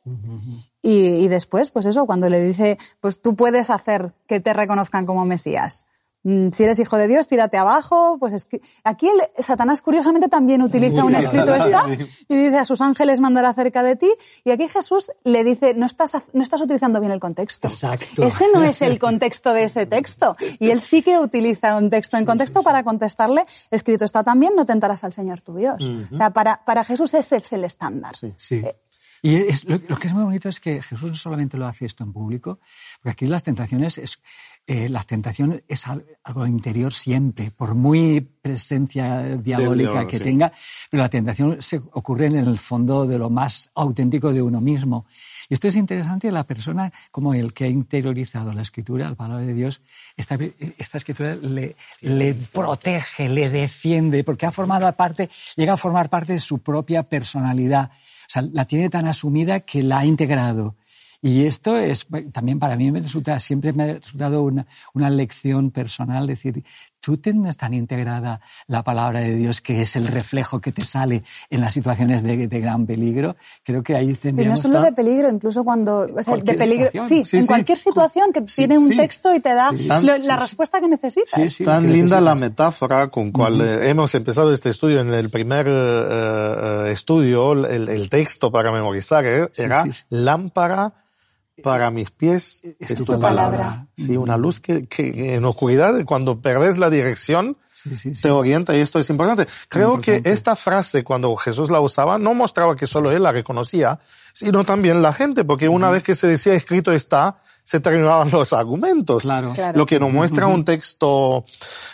y, 0.80 1.06
y 1.06 1.28
después, 1.28 1.70
pues 1.70 1.86
eso, 1.86 2.06
cuando 2.06 2.30
le 2.30 2.40
dice, 2.40 2.78
pues 3.00 3.20
tú 3.20 3.34
puedes 3.34 3.68
hacer 3.70 4.14
que 4.28 4.38
te 4.38 4.52
reconozcan 4.52 5.06
como 5.06 5.24
Mesías. 5.24 5.85
Mm, 6.26 6.50
si 6.50 6.64
eres 6.64 6.80
hijo 6.80 6.96
de 6.96 7.06
Dios, 7.06 7.28
tírate 7.28 7.56
abajo. 7.56 8.16
Pues 8.18 8.48
aquí 8.82 9.08
el, 9.08 9.44
Satanás 9.44 9.80
curiosamente 9.80 10.28
también 10.28 10.60
utiliza 10.60 11.04
un 11.04 11.14
escrito 11.14 11.54
esta 11.54 11.86
y 12.28 12.36
dice 12.36 12.58
a 12.58 12.64
sus 12.64 12.80
ángeles 12.80 13.20
mandará 13.20 13.54
cerca 13.54 13.84
de 13.84 13.94
ti. 13.94 14.10
Y 14.42 14.50
aquí 14.50 14.66
Jesús 14.66 15.12
le 15.22 15.44
dice, 15.44 15.74
no 15.74 15.86
estás, 15.86 16.16
no 16.32 16.42
estás 16.42 16.60
utilizando 16.60 16.98
bien 16.98 17.12
el 17.12 17.20
contexto. 17.20 17.68
Exacto. 17.68 18.24
Ese 18.24 18.46
no 18.52 18.64
es 18.64 18.82
el 18.82 18.98
contexto 18.98 19.52
de 19.52 19.64
ese 19.64 19.86
texto. 19.86 20.36
Y 20.58 20.70
él 20.70 20.80
sí 20.80 21.00
que 21.00 21.16
utiliza 21.16 21.76
un 21.76 21.90
texto 21.90 22.16
en 22.16 22.24
contexto 22.24 22.64
para 22.64 22.82
contestarle, 22.82 23.46
escrito 23.70 24.04
está 24.04 24.24
también, 24.24 24.56
no 24.56 24.66
tentarás 24.66 25.04
al 25.04 25.12
Señor 25.12 25.42
tu 25.42 25.54
Dios. 25.54 25.88
o 26.12 26.16
sea, 26.16 26.30
para, 26.30 26.60
para 26.64 26.82
Jesús 26.82 27.14
ese 27.14 27.36
es 27.36 27.52
el 27.52 27.62
estándar. 27.62 28.16
Sí. 28.36 28.56
Eh, 28.56 28.76
y 29.22 29.38
lo, 29.66 29.96
que 29.96 30.08
es 30.08 30.14
muy 30.14 30.24
bonito 30.24 30.48
es 30.48 30.60
que 30.60 30.80
Jesús 30.82 31.10
no 31.10 31.14
solamente 31.14 31.56
lo 31.56 31.66
hace 31.66 31.86
esto 31.86 32.04
en 32.04 32.12
público, 32.12 32.60
porque 33.02 33.10
aquí 33.10 33.26
las 33.26 33.42
tentaciones 33.42 33.98
es, 33.98 34.20
eh, 34.68 34.88
la 34.88 35.02
tentación 35.02 35.62
es 35.68 35.84
algo 35.86 36.44
interior 36.44 36.92
siempre, 36.92 37.52
por 37.52 37.74
muy 37.74 38.20
presencia 38.20 39.36
diabólica 39.36 40.08
que 40.08 40.18
tenga, 40.18 40.52
pero 40.90 41.04
la 41.04 41.08
tentación 41.08 41.62
se 41.62 41.76
ocurre 41.92 42.26
en 42.26 42.36
el 42.36 42.58
fondo 42.58 43.06
de 43.06 43.16
lo 43.16 43.30
más 43.30 43.70
auténtico 43.76 44.32
de 44.32 44.42
uno 44.42 44.60
mismo. 44.60 45.06
Y 45.48 45.54
esto 45.54 45.68
es 45.68 45.76
interesante, 45.76 46.32
la 46.32 46.44
persona 46.44 46.92
como 47.12 47.32
el 47.32 47.54
que 47.54 47.64
ha 47.64 47.68
interiorizado 47.68 48.52
la 48.52 48.62
escritura, 48.62 49.08
la 49.08 49.14
palabra 49.14 49.44
de 49.44 49.54
Dios, 49.54 49.82
esta, 50.16 50.36
esta 50.78 50.98
escritura 50.98 51.36
le, 51.36 51.76
le 52.00 52.34
protege, 52.34 53.28
le 53.28 53.48
defiende, 53.50 54.24
porque 54.24 54.46
ha 54.46 54.52
formado 54.52 54.92
parte, 54.94 55.30
llega 55.54 55.74
a 55.74 55.76
formar 55.76 56.08
parte 56.08 56.32
de 56.32 56.40
su 56.40 56.58
propia 56.58 57.04
personalidad. 57.04 57.92
O 57.92 58.28
sea, 58.28 58.42
la 58.42 58.64
tiene 58.64 58.90
tan 58.90 59.06
asumida 59.06 59.60
que 59.60 59.84
la 59.84 60.00
ha 60.00 60.06
integrado. 60.06 60.74
Y 61.22 61.44
esto 61.46 61.76
es 61.76 62.06
también 62.32 62.58
para 62.58 62.76
mí 62.76 62.90
me 62.92 63.00
resulta, 63.00 63.38
siempre 63.38 63.72
me 63.72 63.84
ha 63.84 63.94
resultado 63.94 64.42
una, 64.42 64.66
una 64.94 65.10
lección 65.10 65.70
personal, 65.70 66.26
decir, 66.26 66.62
tú 67.00 67.16
tienes 67.16 67.56
tan 67.56 67.74
integrada 67.74 68.40
la 68.66 68.82
palabra 68.82 69.20
de 69.20 69.34
Dios 69.34 69.60
que 69.60 69.82
es 69.82 69.96
el 69.96 70.06
reflejo 70.06 70.60
que 70.60 70.72
te 70.72 70.82
sale 70.82 71.22
en 71.50 71.60
las 71.60 71.74
situaciones 71.74 72.22
de, 72.22 72.48
de 72.48 72.60
gran 72.60 72.86
peligro. 72.86 73.36
Creo 73.62 73.82
que 73.82 73.94
ahí 73.94 74.14
tendríamos... 74.14 74.64
Y 74.64 74.68
no 74.68 74.74
solo 74.74 74.84
de 74.84 74.92
peligro, 74.92 75.28
incluso 75.28 75.64
cuando... 75.64 76.08
O 76.14 76.22
sea, 76.22 76.36
de 76.36 76.54
peligro... 76.54 76.90
Sí, 77.04 77.22
en 77.32 77.46
cualquier 77.46 77.78
situación 77.78 78.32
que 78.32 78.42
tiene 78.42 78.78
un 78.78 78.96
texto 78.96 79.34
y 79.34 79.40
te 79.40 79.54
da 79.54 79.72
la 79.72 80.36
respuesta 80.36 80.80
que 80.80 80.88
necesitas. 80.88 81.58
tan 81.64 81.90
linda 81.92 82.20
la 82.20 82.34
metáfora 82.34 83.08
con 83.08 83.30
cual 83.32 83.60
eh, 83.60 83.88
hemos 83.88 84.14
empezado 84.14 84.52
este 84.52 84.70
estudio. 84.70 85.00
En 85.00 85.12
el 85.12 85.30
primer 85.30 85.66
eh, 85.68 85.72
eh, 85.72 86.92
estudio, 86.92 87.52
el, 87.52 87.88
el, 87.88 88.10
texto 88.10 88.50
para 88.50 88.72
memorizar 88.72 89.24
era 89.24 89.84
lámpara 90.08 90.92
para 91.62 91.90
mis 91.90 92.10
pies 92.10 92.62
es, 92.78 92.94
tu, 92.94 93.18
palabra. 93.18 93.86
Sí, 93.96 94.16
una 94.16 94.36
luz 94.36 94.60
que, 94.60 94.86
que, 94.86 95.34
en 95.34 95.44
oscuridad, 95.44 96.04
cuando 96.04 96.40
perdes 96.40 96.78
la 96.78 96.90
dirección, 96.90 97.56
te 98.20 98.30
orienta 98.30 98.76
y 98.76 98.80
esto 98.80 98.98
es 98.98 99.08
importante. 99.10 99.46
Creo 99.68 100.00
que 100.00 100.20
esta 100.24 100.56
frase, 100.56 101.04
cuando 101.04 101.34
Jesús 101.36 101.70
la 101.70 101.80
usaba, 101.80 102.18
no 102.18 102.34
mostraba 102.34 102.76
que 102.76 102.86
solo 102.86 103.10
él 103.10 103.22
la 103.22 103.32
reconocía, 103.32 103.98
sino 104.32 104.64
también 104.64 105.02
la 105.02 105.12
gente, 105.12 105.44
porque 105.44 105.68
una 105.68 105.90
vez 105.90 106.02
que 106.02 106.14
se 106.14 106.26
decía 106.26 106.54
escrito 106.54 106.92
está, 106.92 107.40
se 107.64 107.80
terminaban 107.80 108.30
los 108.30 108.52
argumentos. 108.52 109.24
Claro. 109.24 109.54
Lo 109.74 109.86
que 109.86 109.98
nos 109.98 110.12
muestra 110.12 110.46
un 110.46 110.64
texto, 110.64 111.44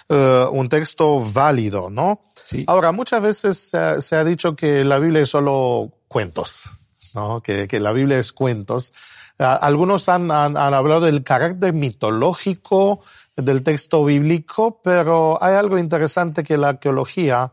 uh, 0.09 0.49
un 0.51 0.69
texto 0.69 1.21
válido, 1.21 1.91
¿no? 1.91 2.23
Ahora, 2.67 2.93
muchas 2.93 3.23
veces 3.23 3.59
se 3.59 4.03
se 4.03 4.17
ha, 4.17 4.25
dicho 4.25 4.57
que 4.57 4.85
la 4.85 4.99
Biblia 4.99 5.23
es 5.23 5.29
solo 5.29 5.93
cuentos, 6.09 6.71
¿no? 7.15 7.41
Que, 7.41 7.69
que 7.69 7.79
la 7.79 7.93
Biblia 7.93 8.19
es 8.19 8.33
cuentos. 8.33 8.93
Algunos 9.39 10.09
han, 10.09 10.31
han, 10.31 10.57
hablado 10.57 11.01
del 11.01 11.25
carácter 11.25 11.73
mitológico 11.73 13.01
del 13.37 13.63
texto 13.63 14.05
bíblico, 14.05 14.81
pero 14.83 15.43
hay 15.43 15.55
algo 15.55 15.79
interesante 15.79 16.43
que 16.43 16.59
la 16.59 16.71
arqueología 16.71 17.53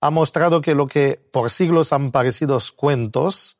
ha 0.00 0.10
mostrado 0.10 0.60
que 0.60 0.74
lo 0.74 0.86
que 0.86 1.20
por 1.32 1.50
siglos 1.50 1.92
han 1.92 2.12
parecido 2.12 2.58
cuentos, 2.76 3.58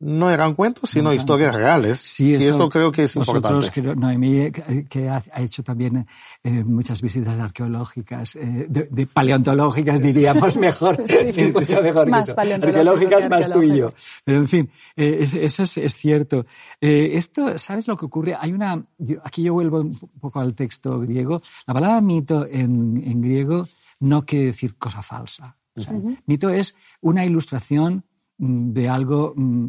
no 0.00 0.30
eran 0.30 0.54
cuentos, 0.54 0.90
sino 0.90 1.12
historias 1.12 1.54
reales. 1.54 1.98
Sí, 1.98 2.30
y 2.30 2.44
esto 2.44 2.68
creo 2.68 2.92
que 2.92 3.04
es 3.04 3.16
importante. 3.16 3.82
Noemí, 3.96 4.50
que 4.88 5.08
ha, 5.08 5.22
hecho 5.36 5.62
también 5.62 6.06
eh, 6.44 6.64
muchas 6.64 7.02
visitas 7.02 7.38
arqueológicas, 7.38 8.36
eh, 8.36 8.66
de, 8.68 9.06
paleontológicas 9.06 10.00
diríamos 10.00 10.56
mejor, 10.56 11.02
sí, 11.30 11.50
mucho 11.52 11.82
mejor 11.82 12.08
más 12.08 12.30
arqueológicas 12.30 13.28
más 13.28 13.50
tú 13.50 13.62
y 13.62 13.78
yo. 13.78 13.92
Pero 14.24 14.38
en 14.38 14.48
fin, 14.48 14.70
eh, 14.96 15.18
eso 15.20 15.62
es, 15.62 15.78
es 15.78 15.96
cierto. 15.96 16.46
Eh, 16.80 17.10
esto, 17.14 17.58
¿sabes 17.58 17.88
lo 17.88 17.96
que 17.96 18.06
ocurre? 18.06 18.36
Hay 18.38 18.52
una, 18.52 18.82
aquí 19.24 19.42
yo 19.42 19.54
vuelvo 19.54 19.80
un 19.80 19.92
poco 20.20 20.40
al 20.40 20.54
texto 20.54 21.00
griego. 21.00 21.42
La 21.66 21.74
palabra 21.74 22.00
mito 22.00 22.46
en, 22.46 23.02
en 23.04 23.20
griego 23.20 23.68
no 24.00 24.22
quiere 24.22 24.46
decir 24.46 24.76
cosa 24.76 25.02
falsa. 25.02 25.56
O 25.78 25.80
sea, 25.80 25.94
Mito 26.26 26.50
es 26.50 26.76
una 27.00 27.24
ilustración 27.24 28.04
de 28.38 28.88
algo 28.88 29.34
mm, 29.36 29.68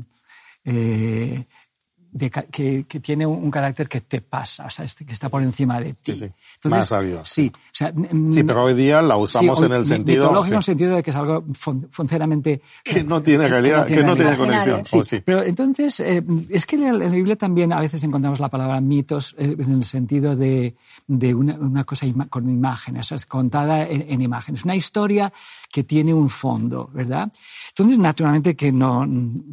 eh, 2.19 2.29
que, 2.51 2.85
que, 2.87 2.99
tiene 2.99 3.25
un 3.25 3.51
carácter 3.51 3.87
que 3.87 4.01
te 4.01 4.21
pasa, 4.21 4.65
o 4.65 4.69
sea, 4.69 4.85
este, 4.85 5.05
que 5.05 5.13
está 5.13 5.29
por 5.29 5.43
encima 5.43 5.79
de 5.79 5.93
ti. 5.93 6.15
Sí, 6.15 6.27
sí. 6.61 6.69
Más 6.69 6.87
sabio. 6.87 7.21
Sí, 7.23 7.51
o 7.53 7.59
sea, 7.71 7.93
sí, 8.31 8.43
pero 8.43 8.63
hoy 8.63 8.73
día 8.73 9.01
la 9.01 9.17
usamos 9.17 9.61
en 9.61 9.73
el 9.73 9.85
sentido... 9.85 10.45
En 10.45 10.53
el 10.53 10.63
sentido 10.63 10.95
de 10.95 11.03
que 11.03 11.11
es 11.11 11.15
algo 11.15 11.45
funcionalmente... 11.89 12.61
Que 12.83 13.03
no 13.03 13.21
tiene 13.21 13.47
realidad, 13.47 13.85
que 13.85 14.03
no 14.03 14.15
tiene, 14.15 14.35
conexión. 14.35 14.85
Sí, 14.85 15.03
sí, 15.03 15.21
pero 15.23 15.43
entonces, 15.43 15.99
eh, 15.99 16.23
es 16.49 16.65
que 16.65 16.75
en 16.75 16.97
la 16.97 17.07
Biblia 17.07 17.35
también 17.35 17.71
a 17.73 17.79
veces 17.79 18.03
encontramos 18.03 18.39
la 18.39 18.49
palabra 18.49 18.81
mitos 18.81 19.35
eh, 19.37 19.55
en 19.57 19.71
el 19.71 19.83
sentido 19.83 20.35
de, 20.35 20.75
de 21.07 21.35
una, 21.35 21.55
una, 21.55 21.83
cosa 21.83 22.07
con 22.29 22.49
imágenes, 22.49 23.05
o 23.05 23.09
sea, 23.09 23.15
es 23.17 23.25
contada 23.25 23.83
en, 23.83 24.05
en 24.09 24.21
imágenes. 24.21 24.63
Una 24.65 24.75
historia 24.75 25.31
que 25.71 25.83
tiene 25.83 26.13
un 26.13 26.29
fondo, 26.29 26.89
¿verdad? 26.93 27.31
Entonces, 27.69 27.99
naturalmente 27.99 28.55
que 28.55 28.71
no, 28.71 29.07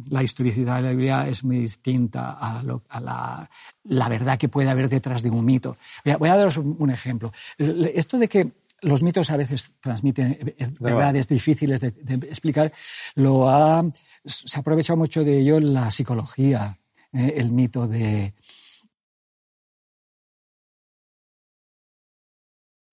la 0.09 0.23
historicidad 0.23 0.77
de 0.77 0.81
la 0.81 0.89
Biblia 0.89 1.27
es 1.27 1.43
muy 1.43 1.59
distinta 1.59 2.37
a, 2.39 2.46
la, 2.63 3.49
la, 3.83 4.09
verdad 4.09 4.37
que 4.37 4.49
puede 4.49 4.69
haber 4.69 4.89
detrás 4.89 5.21
de 5.21 5.29
un 5.29 5.45
mito. 5.45 5.77
Voy 6.19 6.29
a, 6.29 6.35
daros 6.35 6.57
un, 6.57 6.89
ejemplo. 6.89 7.31
Esto 7.57 8.17
de 8.17 8.27
que 8.27 8.51
los 8.81 9.01
mitos 9.01 9.29
a 9.31 9.37
veces 9.37 9.73
transmiten 9.79 10.31
eh, 10.33 10.55
eh, 10.57 10.67
verdades 10.79 11.27
difíciles 11.27 11.81
de, 11.81 11.93
explicar, 12.29 12.71
lo 13.15 13.49
ha, 13.49 13.83
se 14.25 14.57
ha 14.57 14.61
aprovechado 14.61 14.97
mucho 14.97 15.23
de 15.23 15.39
ello 15.39 15.59
la 15.59 15.89
psicología, 15.89 16.77
eh, 17.11 17.33
el 17.37 17.51
mito 17.51 17.87
de, 17.87 18.33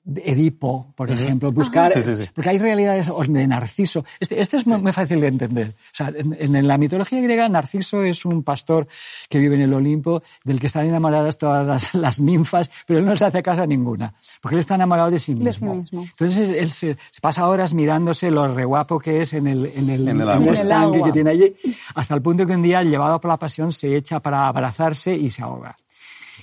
Edipo, 0.07 0.93
por 0.95 1.11
ejemplo, 1.11 1.51
buscar, 1.51 1.91
porque 2.35 2.51
hay 2.51 2.59
realidades 2.59 3.11
de 3.27 3.47
Narciso. 3.47 4.05
Este, 4.21 4.39
este 4.39 4.59
es 4.59 4.67
muy, 4.67 4.93
fácil 4.93 5.19
de 5.19 5.29
entender. 5.29 5.69
O 5.69 5.95
sea, 5.97 6.13
en, 6.15 6.69
la 6.69 6.77
mitología 6.77 7.23
griega, 7.23 7.49
Narciso 7.49 8.03
es 8.03 8.27
un 8.27 8.43
pastor 8.43 8.87
que 9.31 9.39
vive 9.39 9.55
en 9.55 9.63
el 9.63 9.73
Olimpo, 9.73 10.23
del 10.45 10.61
que 10.61 10.67
están 10.67 10.87
enamoradas 10.87 11.39
todas 11.39 11.95
las, 11.95 12.21
ninfas, 12.25 12.71
pero 12.87 12.99
él 12.99 13.07
no 13.07 13.17
se 13.17 13.25
hace 13.25 13.43
caso 13.43 13.63
a 13.63 13.67
ninguna, 13.67 14.13
porque 14.43 14.57
él 14.57 14.61
está 14.61 14.75
enamorado 14.75 15.11
de 15.11 15.19
sí 15.19 15.35
mismo. 15.35 15.83
Entonces 15.91 16.51
él 16.51 16.71
se, 16.73 16.99
pasa 17.23 17.49
horas 17.49 17.73
mirándose 17.73 18.31
lo 18.31 18.47
re 18.55 18.67
guapo 18.67 18.99
que 18.99 19.23
es 19.23 19.33
en 19.33 19.47
el, 19.47 19.67
en 19.75 19.89
el, 19.89 20.07
en 20.07 20.49
estanque 20.49 21.03
que 21.03 21.13
tiene 21.13 21.31
allí, 21.31 21.55
hasta 21.95 22.15
el 22.15 22.21
punto 22.21 22.47
que 22.47 22.53
un 22.53 22.63
día, 22.63 22.83
llevado 22.83 23.19
por 23.21 23.31
la 23.31 23.39
pasión, 23.39 23.73
se 23.73 23.97
echa 23.97 24.21
para 24.21 24.49
abrazarse 24.49 25.17
y 25.17 25.31
se 25.31 25.43
ahoga. 25.43 25.75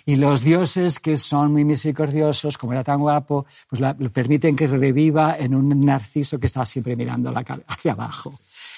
Y 0.05 0.15
los 0.15 0.41
dioses, 0.41 0.99
que 0.99 1.17
son 1.17 1.51
muy 1.51 1.65
misericordiosos, 1.65 2.57
como 2.57 2.73
era 2.73 2.83
tan 2.83 2.99
guapo, 2.99 3.45
pues 3.69 3.81
le 3.81 4.09
permiten 4.09 4.55
que 4.55 4.67
reviva 4.67 5.37
en 5.37 5.55
un 5.55 5.79
narciso 5.79 6.39
que 6.39 6.47
está 6.47 6.65
siempre 6.65 6.95
mirando 6.95 7.33
hacia 7.67 7.93
abajo. 7.93 8.31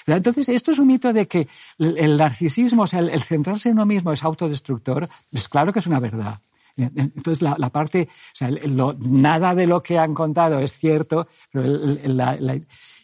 Entonces, 0.06 0.48
esto 0.50 0.70
es 0.70 0.78
un 0.78 0.86
mito 0.86 1.12
de 1.12 1.26
que 1.26 1.48
el 1.78 2.16
narcisismo, 2.16 2.82
o 2.82 2.86
sea, 2.86 3.00
el, 3.00 3.20
centrarse 3.22 3.70
en 3.70 3.76
uno 3.76 3.86
mismo 3.86 4.12
es 4.12 4.22
autodestructor, 4.22 5.08
pues 5.30 5.48
claro 5.48 5.72
que 5.72 5.78
es 5.78 5.86
una 5.86 6.00
verdad. 6.00 6.38
Entonces, 6.76 7.40
la, 7.40 7.70
parte, 7.70 8.08
o 8.10 8.32
sea, 8.32 8.50
nada 8.50 9.54
de 9.54 9.66
lo 9.66 9.82
que 9.82 9.96
han 9.98 10.12
contado 10.12 10.58
es 10.58 10.72
cierto, 10.72 11.28
pero 11.52 11.96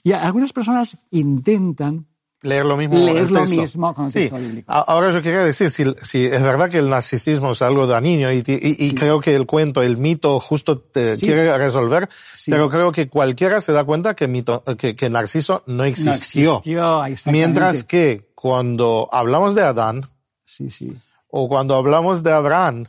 y 0.02 0.12
algunas 0.12 0.52
personas 0.52 0.96
intentan 1.10 2.06
leer 2.42 2.64
lo 2.64 2.76
mismo. 2.76 2.98
Leer 2.98 3.30
lo 3.30 3.44
mismo 3.44 3.94
con 3.94 4.06
el 4.06 4.12
texto 4.12 4.36
bíblico. 4.36 4.72
Ahora 4.72 5.10
yo 5.10 5.22
quería 5.22 5.44
decir, 5.44 5.70
si, 5.70 5.84
si, 6.02 6.24
es 6.24 6.42
verdad 6.42 6.70
que 6.70 6.78
el 6.78 6.88
narcisismo 6.88 7.52
es 7.52 7.62
algo 7.62 7.86
dañino 7.86 8.32
y, 8.32 8.42
y, 8.46 8.94
creo 8.94 9.20
que 9.20 9.34
el 9.34 9.46
cuento, 9.46 9.82
el 9.82 9.96
mito 9.96 10.40
justo 10.40 10.78
te 10.78 11.16
quiere 11.18 11.56
resolver, 11.58 12.08
pero 12.46 12.68
creo 12.68 12.92
que 12.92 13.08
cualquiera 13.08 13.60
se 13.60 13.72
da 13.72 13.84
cuenta 13.84 14.14
que, 14.14 14.28
mito, 14.28 14.62
que, 14.78 14.96
que 14.96 15.10
Narciso 15.10 15.62
no 15.66 15.84
existió. 15.84 16.62
No 16.64 17.04
existió 17.04 17.32
Mientras 17.32 17.84
que 17.84 18.30
cuando 18.34 19.08
hablamos 19.12 19.54
de 19.54 19.62
Adán, 19.62 20.08
sí, 20.44 20.70
sí. 20.70 20.96
o 21.28 21.48
cuando 21.48 21.74
hablamos 21.76 22.22
de 22.22 22.32
Abraham, 22.32 22.86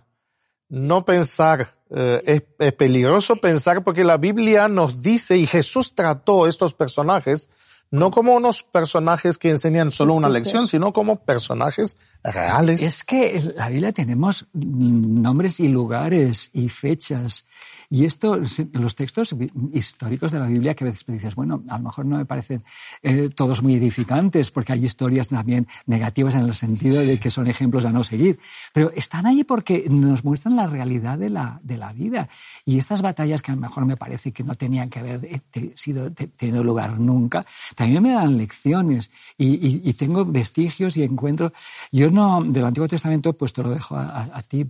no 0.69 1.03
pensar, 1.03 1.67
eh, 1.89 2.21
es, 2.25 2.43
es 2.57 2.73
peligroso 2.73 3.35
pensar 3.35 3.83
porque 3.83 4.05
la 4.05 4.15
Biblia 4.15 4.69
nos 4.69 5.01
dice 5.01 5.35
y 5.37 5.45
Jesús 5.45 5.93
trató 5.93 6.47
estos 6.47 6.73
personajes 6.73 7.49
no 7.91 8.09
como 8.09 8.33
unos 8.33 8.63
personajes 8.63 9.37
que 9.37 9.49
enseñan 9.49 9.91
solo 9.91 10.13
una 10.13 10.29
lección, 10.29 10.67
sino 10.67 10.93
como 10.93 11.17
personajes 11.17 11.97
reales. 12.23 12.81
Es 12.81 13.03
que 13.03 13.37
en 13.37 13.55
la 13.55 13.69
Biblia 13.69 13.91
tenemos 13.91 14.47
nombres 14.53 15.59
y 15.59 15.67
lugares 15.67 16.49
y 16.53 16.69
fechas 16.69 17.45
y 17.93 18.05
esto, 18.05 18.39
los 18.71 18.95
textos 18.95 19.35
históricos 19.73 20.31
de 20.31 20.39
la 20.39 20.47
Biblia, 20.47 20.73
que 20.75 20.85
a 20.85 20.87
veces 20.87 21.03
dices, 21.05 21.35
bueno, 21.35 21.61
a 21.67 21.77
lo 21.77 21.83
mejor 21.83 22.05
no 22.05 22.15
me 22.15 22.25
parecen 22.25 22.63
eh, 23.03 23.29
todos 23.35 23.61
muy 23.61 23.75
edificantes, 23.75 24.49
porque 24.49 24.71
hay 24.71 24.85
historias 24.85 25.27
también 25.27 25.67
negativas 25.87 26.35
en 26.35 26.45
el 26.45 26.55
sentido 26.55 27.01
de 27.01 27.19
que 27.19 27.29
son 27.29 27.47
ejemplos 27.47 27.83
a 27.83 27.91
no 27.91 28.05
seguir, 28.05 28.39
pero 28.71 28.93
están 28.95 29.25
ahí 29.25 29.43
porque 29.43 29.87
nos 29.89 30.23
muestran 30.23 30.55
la 30.55 30.67
realidad 30.67 31.17
de 31.17 31.27
la, 31.27 31.59
de 31.63 31.75
la 31.75 31.91
vida. 31.91 32.29
Y 32.63 32.77
estas 32.77 33.01
batallas 33.01 33.41
que 33.41 33.51
a 33.51 33.55
lo 33.55 33.61
mejor 33.61 33.85
me 33.85 33.97
parece 33.97 34.31
que 34.31 34.45
no 34.45 34.55
tenían 34.55 34.89
que 34.89 34.99
haber 34.99 35.25
eh, 35.25 35.73
sido, 35.75 36.09
tenido 36.13 36.63
lugar 36.63 36.97
nunca, 36.97 37.45
también 37.81 38.03
me 38.03 38.11
dan 38.11 38.37
lecciones 38.37 39.09
y, 39.39 39.89
y, 39.89 39.93
tengo 39.93 40.23
vestigios 40.23 40.97
y 40.97 41.01
encuentro. 41.01 41.51
Yo 41.91 42.11
no, 42.11 42.43
del 42.43 42.63
Antiguo 42.63 42.87
Testamento, 42.87 43.33
pues 43.33 43.53
te 43.53 43.63
lo 43.63 43.71
dejo 43.71 43.95
a, 43.95 44.29
a, 44.31 44.41
ti, 44.43 44.67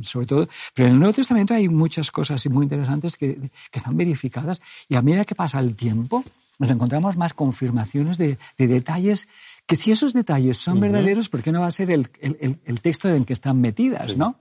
sobre 0.00 0.26
todo, 0.26 0.48
pero 0.72 0.88
en 0.88 0.94
el 0.94 0.98
Nuevo 0.98 1.12
Testamento 1.12 1.52
hay 1.52 1.68
muchas 1.68 2.10
cosas 2.10 2.46
muy 2.46 2.62
interesantes 2.62 3.16
que, 3.16 3.34
que, 3.34 3.50
están 3.78 3.98
verificadas 3.98 4.62
y 4.88 4.94
a 4.94 5.02
medida 5.02 5.26
que 5.26 5.34
pasa 5.34 5.60
el 5.60 5.76
tiempo 5.76 6.24
nos 6.58 6.70
encontramos 6.70 7.18
más 7.18 7.34
confirmaciones 7.34 8.16
de, 8.16 8.38
de 8.56 8.66
detalles 8.66 9.28
que 9.66 9.76
si 9.76 9.90
esos 9.90 10.14
detalles 10.14 10.56
son 10.56 10.80
verdaderos, 10.80 11.28
¿por 11.28 11.42
qué 11.42 11.52
no 11.52 11.60
va 11.60 11.66
a 11.66 11.70
ser 11.70 11.90
el, 11.90 12.08
el, 12.22 12.60
el 12.64 12.80
texto 12.80 13.10
en 13.10 13.26
que 13.26 13.34
están 13.34 13.60
metidas, 13.60 14.16
no? 14.16 14.36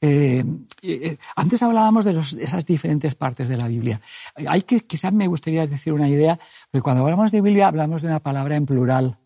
Eh, 0.00 0.44
eh, 0.82 1.16
antes 1.36 1.62
hablábamos 1.62 2.04
de, 2.04 2.12
los, 2.12 2.32
esas 2.34 2.64
diferentes 2.66 3.14
partes 3.14 3.48
de 3.48 3.56
la 3.56 3.68
Biblia. 3.68 4.00
Hay 4.46 4.62
que, 4.62 4.80
quizás 4.80 5.12
me 5.12 5.26
gustaría 5.26 5.66
decir 5.66 5.92
una 5.92 6.08
idea, 6.08 6.38
porque 6.70 6.82
cuando 6.82 7.02
hablamos 7.02 7.32
de 7.32 7.40
Biblia 7.40 7.68
hablamos 7.68 8.02
de 8.02 8.08
una 8.08 8.20
palabra 8.20 8.56
en 8.56 8.66
plural. 8.66 9.18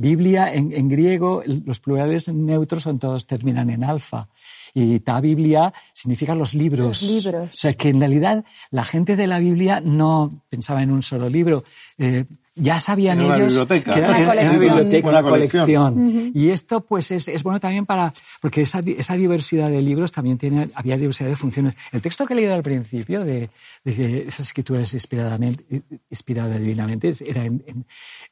Biblia, 0.00 0.54
en, 0.54 0.72
en 0.72 0.88
griego, 0.88 1.42
los 1.44 1.80
plurales 1.80 2.28
neutros 2.28 2.84
son 2.84 3.00
todos, 3.00 3.26
terminan 3.26 3.68
en 3.68 3.82
alfa. 3.82 4.28
Y 4.72 5.00
ta 5.00 5.20
Biblia 5.20 5.72
significa 5.92 6.36
los 6.36 6.54
libros. 6.54 7.02
Los 7.02 7.24
libros. 7.24 7.48
O 7.48 7.52
sea, 7.52 7.74
que 7.74 7.88
en 7.88 7.98
realidad 7.98 8.44
la 8.70 8.84
gente 8.84 9.16
de 9.16 9.26
la 9.26 9.40
Biblia 9.40 9.80
no 9.80 10.44
pensaba 10.48 10.84
en 10.84 10.92
un 10.92 11.02
solo 11.02 11.28
libro. 11.28 11.64
Eh, 11.96 12.26
ya 12.60 12.78
sabían 12.78 13.20
ellos 13.20 13.66
que 13.66 13.90
era 13.90 14.10
una, 14.10 14.24
colección. 14.26 15.04
Una 15.04 15.22
colección. 15.22 16.32
Y 16.34 16.50
esto 16.50 16.80
pues 16.80 17.10
es, 17.10 17.28
es, 17.28 17.42
bueno 17.42 17.60
también 17.60 17.86
para, 17.86 18.12
porque 18.40 18.62
esa, 18.62 18.80
esa, 18.80 19.14
diversidad 19.14 19.70
de 19.70 19.80
libros 19.80 20.12
también 20.12 20.38
tiene, 20.38 20.68
había 20.74 20.96
diversidad 20.96 21.28
de 21.28 21.36
funciones. 21.36 21.74
El 21.92 22.02
texto 22.02 22.26
que 22.26 22.34
he 22.34 22.36
leído 22.36 22.54
al 22.54 22.62
principio 22.62 23.24
de, 23.24 23.50
de 23.84 23.94
que 23.94 24.24
esa 24.28 24.42
escritura 24.42 24.80
es 24.80 24.94
inspiradamente, 24.94 25.82
inspirada 26.10 26.58
divinamente 26.58 27.12
era 27.26 27.44
en, 27.44 27.62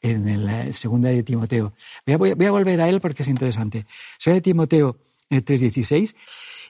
en, 0.03 0.29
en 0.29 0.45
la 0.45 0.73
segunda 0.73 1.09
de 1.09 1.23
Timoteo. 1.23 1.73
Voy 2.07 2.15
a, 2.31 2.35
voy 2.35 2.47
a, 2.47 2.51
volver 2.51 2.81
a 2.81 2.89
él 2.89 3.01
porque 3.01 3.23
es 3.23 3.29
interesante. 3.29 3.87
Segunda 4.19 4.37
de 4.37 4.43
Timoteo 4.43 4.97
3.16. 5.31 6.15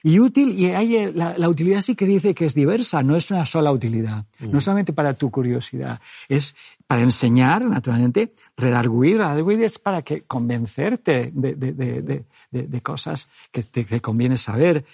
Y 0.03 0.19
útil, 0.19 0.57
y 0.57 0.67
hay 0.67 0.95
eh, 0.95 1.11
la, 1.13 1.49
utilidad 1.49 1.81
sí 1.81 1.95
que 1.95 2.05
dice 2.05 2.33
que 2.33 2.45
es 2.45 2.53
diversa, 2.53 3.03
no 3.03 3.15
es 3.15 3.31
una 3.31 3.45
sola 3.45 3.71
utilidad, 3.71 4.25
mm. 4.39 4.51
no 4.51 4.61
solamente 4.61 4.93
para 4.93 5.13
tu 5.13 5.31
curiosidad, 5.31 5.99
es 6.29 6.55
para 6.85 7.01
enseñar, 7.01 7.65
naturalmente, 7.65 8.33
redarguir, 8.55 9.17
redarguir 9.17 9.63
es 9.63 9.77
para 9.79 10.01
que 10.01 10.21
convencerte 10.21 11.31
de, 11.33 11.55
de, 11.55 11.73
de, 11.73 12.23
de 12.51 12.81
cosas 12.81 13.27
que 13.51 13.63
te, 13.63 13.99
conviene 13.99 14.37
saber, 14.37 14.85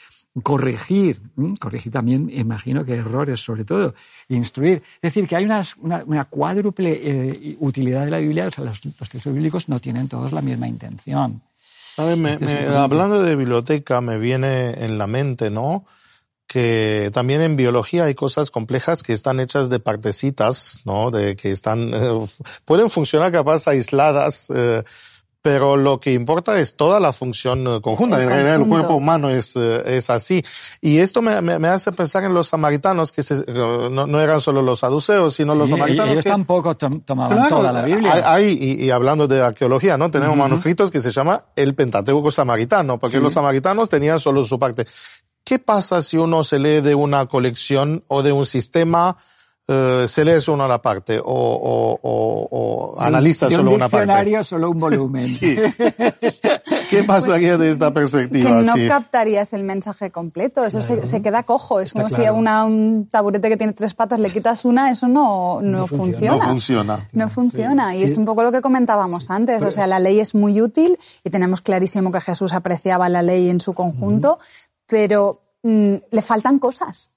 corregir, 0.41 1.21
corregir 1.59 1.91
también, 1.91 2.29
imagino 2.31 2.83
que 2.83 2.95
errores 2.95 3.39
sobre 3.39 3.65
todo, 3.65 3.93
instruir. 4.29 4.81
Es 4.95 5.13
decir, 5.13 5.27
que 5.27 5.35
hay 5.35 5.45
una, 5.45 5.61
una, 6.05 6.25
cuádruple 6.25 6.99
eh, 7.01 7.57
utilidad 7.59 8.05
de 8.05 8.11
la 8.11 8.17
Biblia, 8.17 8.47
o 8.47 8.51
sea, 8.51 8.63
los, 8.63 8.83
los 8.83 9.09
textos 9.09 9.33
bíblicos 9.33 9.69
no 9.69 9.79
tienen 9.79 10.07
todos 10.07 10.31
la 10.31 10.41
misma 10.41 10.67
intención. 10.67 11.41
Este 11.97 12.67
hablando 12.67 13.21
de 13.21 13.35
biblioteca, 13.35 14.01
me 14.01 14.17
viene 14.17 14.83
en 14.83 14.97
la 14.97 15.07
mente, 15.07 15.49
¿no? 15.49 15.85
Que 16.47 17.11
también 17.13 17.41
en 17.41 17.55
biología 17.55 18.05
hay 18.05 18.15
cosas 18.15 18.51
complejas 18.51 19.03
que 19.03 19.13
están 19.13 19.39
hechas 19.39 19.69
de 19.69 19.79
partecitas, 19.79 20.81
¿no? 20.85 21.11
De 21.11 21.35
que 21.35 21.51
están, 21.51 21.93
eh, 21.93 22.25
pueden 22.65 22.89
funcionar 22.89 23.31
capaz 23.31 23.67
aisladas, 23.67 24.47
eh, 24.53 24.83
pero 25.43 25.75
lo 25.75 25.99
que 25.99 26.13
importa 26.13 26.57
es 26.57 26.77
toda 26.77 27.01
la 27.01 27.11
función 27.11 27.67
eh, 27.67 27.81
conjunta. 27.81 28.19
en 28.23 28.29
realidad 28.29 28.55
el 28.55 28.65
cuerpo 28.65 28.95
humano 28.95 29.29
es, 29.29 29.57
eh, 29.57 29.97
es 29.97 30.09
así. 30.09 30.41
Y 30.79 30.99
esto 30.99 31.21
me, 31.21 31.41
me, 31.41 31.67
hace 31.67 31.91
pensar 31.91 32.23
en 32.23 32.33
los 32.33 32.47
samaritanos, 32.47 33.11
que 33.11 33.23
se, 33.23 33.43
eh, 33.45 33.89
no, 33.91 34.07
no, 34.07 34.21
eran 34.21 34.39
solo 34.39 34.61
los 34.61 34.79
saduceos, 34.79 35.35
sino 35.35 35.53
los 35.53 35.69
samaritanos. 35.69 36.13
Ellos 36.13 36.23
tampoco 36.23 36.77
tomaban 36.77 37.49
toda 37.49 37.73
la 37.73 37.81
Biblia. 37.83 38.23
Hay, 38.25 38.57
y, 38.57 38.85
y, 38.85 38.89
hablando 38.89 39.27
de 39.27 39.41
arqueología, 39.41 39.97
¿no? 39.97 40.09
Tenemos 40.09 40.37
manuscritos 40.37 40.89
que 40.89 41.01
se 41.01 41.11
llama 41.11 41.43
el 41.57 41.75
Pentateuco 41.75 42.31
samaritano, 42.31 42.97
porque 42.97 43.19
los 43.19 43.33
samaritanos 43.33 43.89
tenían 43.89 44.21
solo 44.21 44.45
su 44.45 44.57
parte. 44.57 44.87
¿Qué 45.43 45.59
pasa 45.59 46.01
si 46.01 46.15
uno 46.15 46.45
se 46.45 46.57
lee 46.57 46.79
de 46.79 46.95
una 46.95 47.25
colección 47.25 48.05
o 48.07 48.23
de 48.23 48.31
un 48.31 48.45
sistema 48.45 49.17
eh, 49.67 50.05
se 50.07 50.25
lee 50.25 50.41
solo 50.41 50.65
una 50.65 50.81
parte 50.81 51.19
o, 51.19 51.23
o, 51.25 51.99
o, 52.01 52.47
o 52.95 52.99
analiza 52.99 53.47
de 53.47 53.55
solo 53.55 53.69
un 53.71 53.75
una 53.77 53.87
parte. 53.89 54.05
diccionario, 54.05 54.43
solo 54.43 54.69
un 54.71 54.79
volumen. 54.79 55.23
Sí. 55.27 55.57
¿Qué 56.89 57.03
pasaría 57.05 57.57
de 57.57 57.69
esta 57.69 57.91
perspectiva? 57.93 58.49
Pues 58.51 58.61
Que 58.61 58.67
no 58.67 58.73
Sí. 58.75 58.87
captarías 58.87 59.53
el 59.53 59.63
mensaje 59.63 60.11
completo, 60.11 60.65
eso 60.65 60.81
se, 60.81 61.05
se 61.05 61.21
queda 61.21 61.43
cojo. 61.43 61.79
Es 61.79 61.87
Está 61.89 62.01
como 62.03 62.09
si 62.09 62.25
a 62.25 62.33
una, 62.33 62.65
un 62.65 63.07
taburete 63.09 63.49
que 63.49 63.57
tiene 63.57 63.73
tres 63.73 63.93
patas 63.93 64.19
le 64.19 64.29
quitas 64.29 64.65
una, 64.65 64.91
eso 64.91 65.07
no, 65.07 65.59
no, 65.61 65.79
No 65.79 65.87
funciona. 65.87 66.09
funciona. 66.09 66.37
No 66.45 66.49
funciona. 66.49 67.09
No 67.13 67.29
funciona. 67.29 67.95
Y 67.95 67.99
Sí. 67.99 68.05
es 68.05 68.17
un 68.17 68.25
poco 68.25 68.43
lo 68.43 68.51
que 68.51 68.61
comentábamos 68.61 69.29
antes. 69.31 69.63
O 69.63 69.71
sea, 69.71 69.87
la 69.87 69.99
ley 69.99 70.19
es 70.19 70.35
muy 70.35 70.61
útil 70.61 70.97
y 71.23 71.29
tenemos 71.29 71.61
clarísimo 71.61 72.11
que 72.11 72.21
Jesús 72.21 72.53
apreciaba 72.53 73.09
la 73.09 73.21
ley 73.21 73.49
en 73.49 73.59
su 73.61 73.73
conjunto, 73.73 74.37
pero 74.87 75.41
mm, 75.63 75.95
le 76.11 76.21
faltan 76.21 76.59
cosas. 76.59 77.11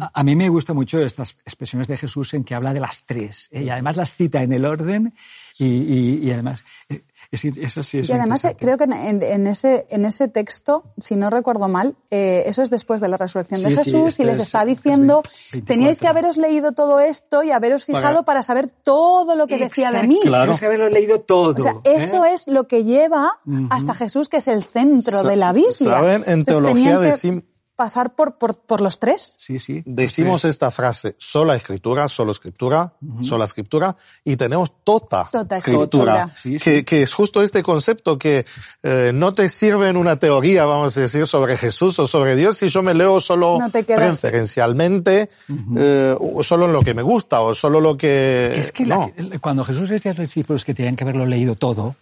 A, 0.00 0.10
a 0.20 0.22
mí 0.22 0.36
me 0.36 0.48
gustan 0.48 0.76
mucho 0.76 1.00
estas 1.00 1.36
expresiones 1.44 1.88
de 1.88 1.96
Jesús 1.96 2.32
en 2.34 2.44
que 2.44 2.54
habla 2.54 2.72
de 2.72 2.78
las 2.80 3.02
tres 3.04 3.48
¿eh? 3.50 3.64
y 3.64 3.70
además 3.70 3.96
las 3.96 4.12
cita 4.12 4.40
en 4.42 4.52
el 4.52 4.64
orden 4.64 5.12
y, 5.58 5.64
y- 5.66 6.20
y 6.22 6.30
además 6.30 6.62
eh, 6.88 7.02
es- 7.32 7.44
eso 7.44 7.82
sí 7.82 7.98
es 7.98 8.08
Y 8.08 8.12
además 8.12 8.44
eh, 8.44 8.56
creo 8.56 8.76
que 8.76 8.84
en, 8.84 9.20
en 9.20 9.46
ese, 9.48 9.84
en 9.90 10.04
ese 10.04 10.28
texto, 10.28 10.84
si 10.98 11.16
no 11.16 11.28
recuerdo 11.28 11.66
mal, 11.66 11.96
eh, 12.10 12.44
eso 12.46 12.62
es 12.62 12.70
después 12.70 13.00
de 13.00 13.08
la 13.08 13.16
resurrección 13.16 13.60
de 13.62 13.70
Sí, 13.70 13.76
sí, 13.76 13.82
Jesús 13.84 14.08
este 14.10 14.22
y 14.22 14.26
les 14.26 14.38
es 14.38 14.44
está 14.46 14.64
diciendo, 14.64 15.22
24. 15.52 15.66
teníais 15.66 15.98
que 15.98 16.06
haberos 16.06 16.36
leído 16.36 16.70
todo 16.72 17.00
esto 17.00 17.42
y 17.42 17.50
haberos 17.50 17.84
fijado 17.84 18.24
para, 18.24 18.42
saber 18.42 18.68
todo 18.68 19.34
lo 19.34 19.48
que 19.48 19.58
decía 19.58 19.90
de 19.90 19.98
Exacto. 19.98 20.08
mí. 20.08 20.20
Claro. 20.22 20.44
Tienes 20.44 20.60
que 20.60 20.66
haberlo 20.66 20.88
leído 20.88 21.20
todo. 21.20 21.56
O 21.56 21.60
sea, 21.60 21.72
¿eh? 21.84 21.96
eso 21.96 22.24
es 22.24 22.46
lo 22.46 22.68
que 22.68 22.84
lleva 22.84 23.40
hasta 23.70 23.92
Jesús, 23.94 24.28
que 24.28 24.36
es 24.36 24.46
el 24.46 24.62
centro 24.62 25.22
Sa- 25.22 25.28
de 25.28 25.34
la 25.36 25.52
Biblia. 25.52 25.72
¿saben? 25.72 26.22
En 26.26 26.38
Entonces, 26.40 26.44
teología 26.46 27.00
que 27.00 27.06
decim- 27.08 27.42
pasar 27.78 28.16
por, 28.16 28.38
por, 28.38 28.56
por 28.56 28.80
los 28.80 28.98
tres. 28.98 29.36
Sí, 29.38 29.60
sí. 29.60 29.84
Decimos 29.86 30.44
esta 30.44 30.72
frase, 30.72 31.14
sola 31.16 31.54
escritura, 31.54 32.08
solo 32.08 32.32
escritura, 32.32 32.92
sola 33.20 33.44
escritura, 33.44 33.96
y 34.24 34.34
tenemos 34.34 34.72
tota, 34.82 35.28
Tota 35.30 35.58
escritura, 35.58 36.24
escritura. 36.24 36.30
Sí, 36.36 36.58
sí. 36.58 36.64
Que, 36.64 36.84
que 36.84 37.02
es 37.02 37.14
justo 37.14 37.40
este 37.40 37.62
concepto 37.62 38.18
que 38.18 38.44
eh, 38.82 39.12
no 39.14 39.32
te 39.32 39.48
sirve 39.48 39.88
en 39.88 39.96
una 39.96 40.16
teoría, 40.16 40.64
vamos 40.64 40.96
a 40.96 41.02
decir, 41.02 41.24
sobre 41.24 41.56
Jesús 41.56 41.96
o 42.00 42.08
sobre 42.08 42.34
Dios 42.34 42.58
si 42.58 42.66
yo 42.66 42.82
me 42.82 42.94
leo 42.94 43.20
solo 43.20 43.58
No 43.60 43.70
preferencialmente, 43.70 45.30
eh, 45.76 46.16
solo 46.42 46.66
en 46.66 46.72
lo 46.72 46.82
que 46.82 46.94
me 46.94 47.02
gusta 47.02 47.42
o 47.42 47.54
solo 47.54 47.80
lo 47.80 47.96
que... 47.96 48.54
Es 48.56 48.72
que 48.72 48.86
no. 48.86 49.12
cuando 49.40 49.62
Jesús 49.62 49.88
decía 49.88 50.10
a 50.10 50.14
los 50.14 50.22
discípulos 50.22 50.64
que 50.64 50.74
tenían 50.74 50.96
que 50.96 51.04
haberlo 51.04 51.26
leído 51.26 51.54
todo, 51.54 51.94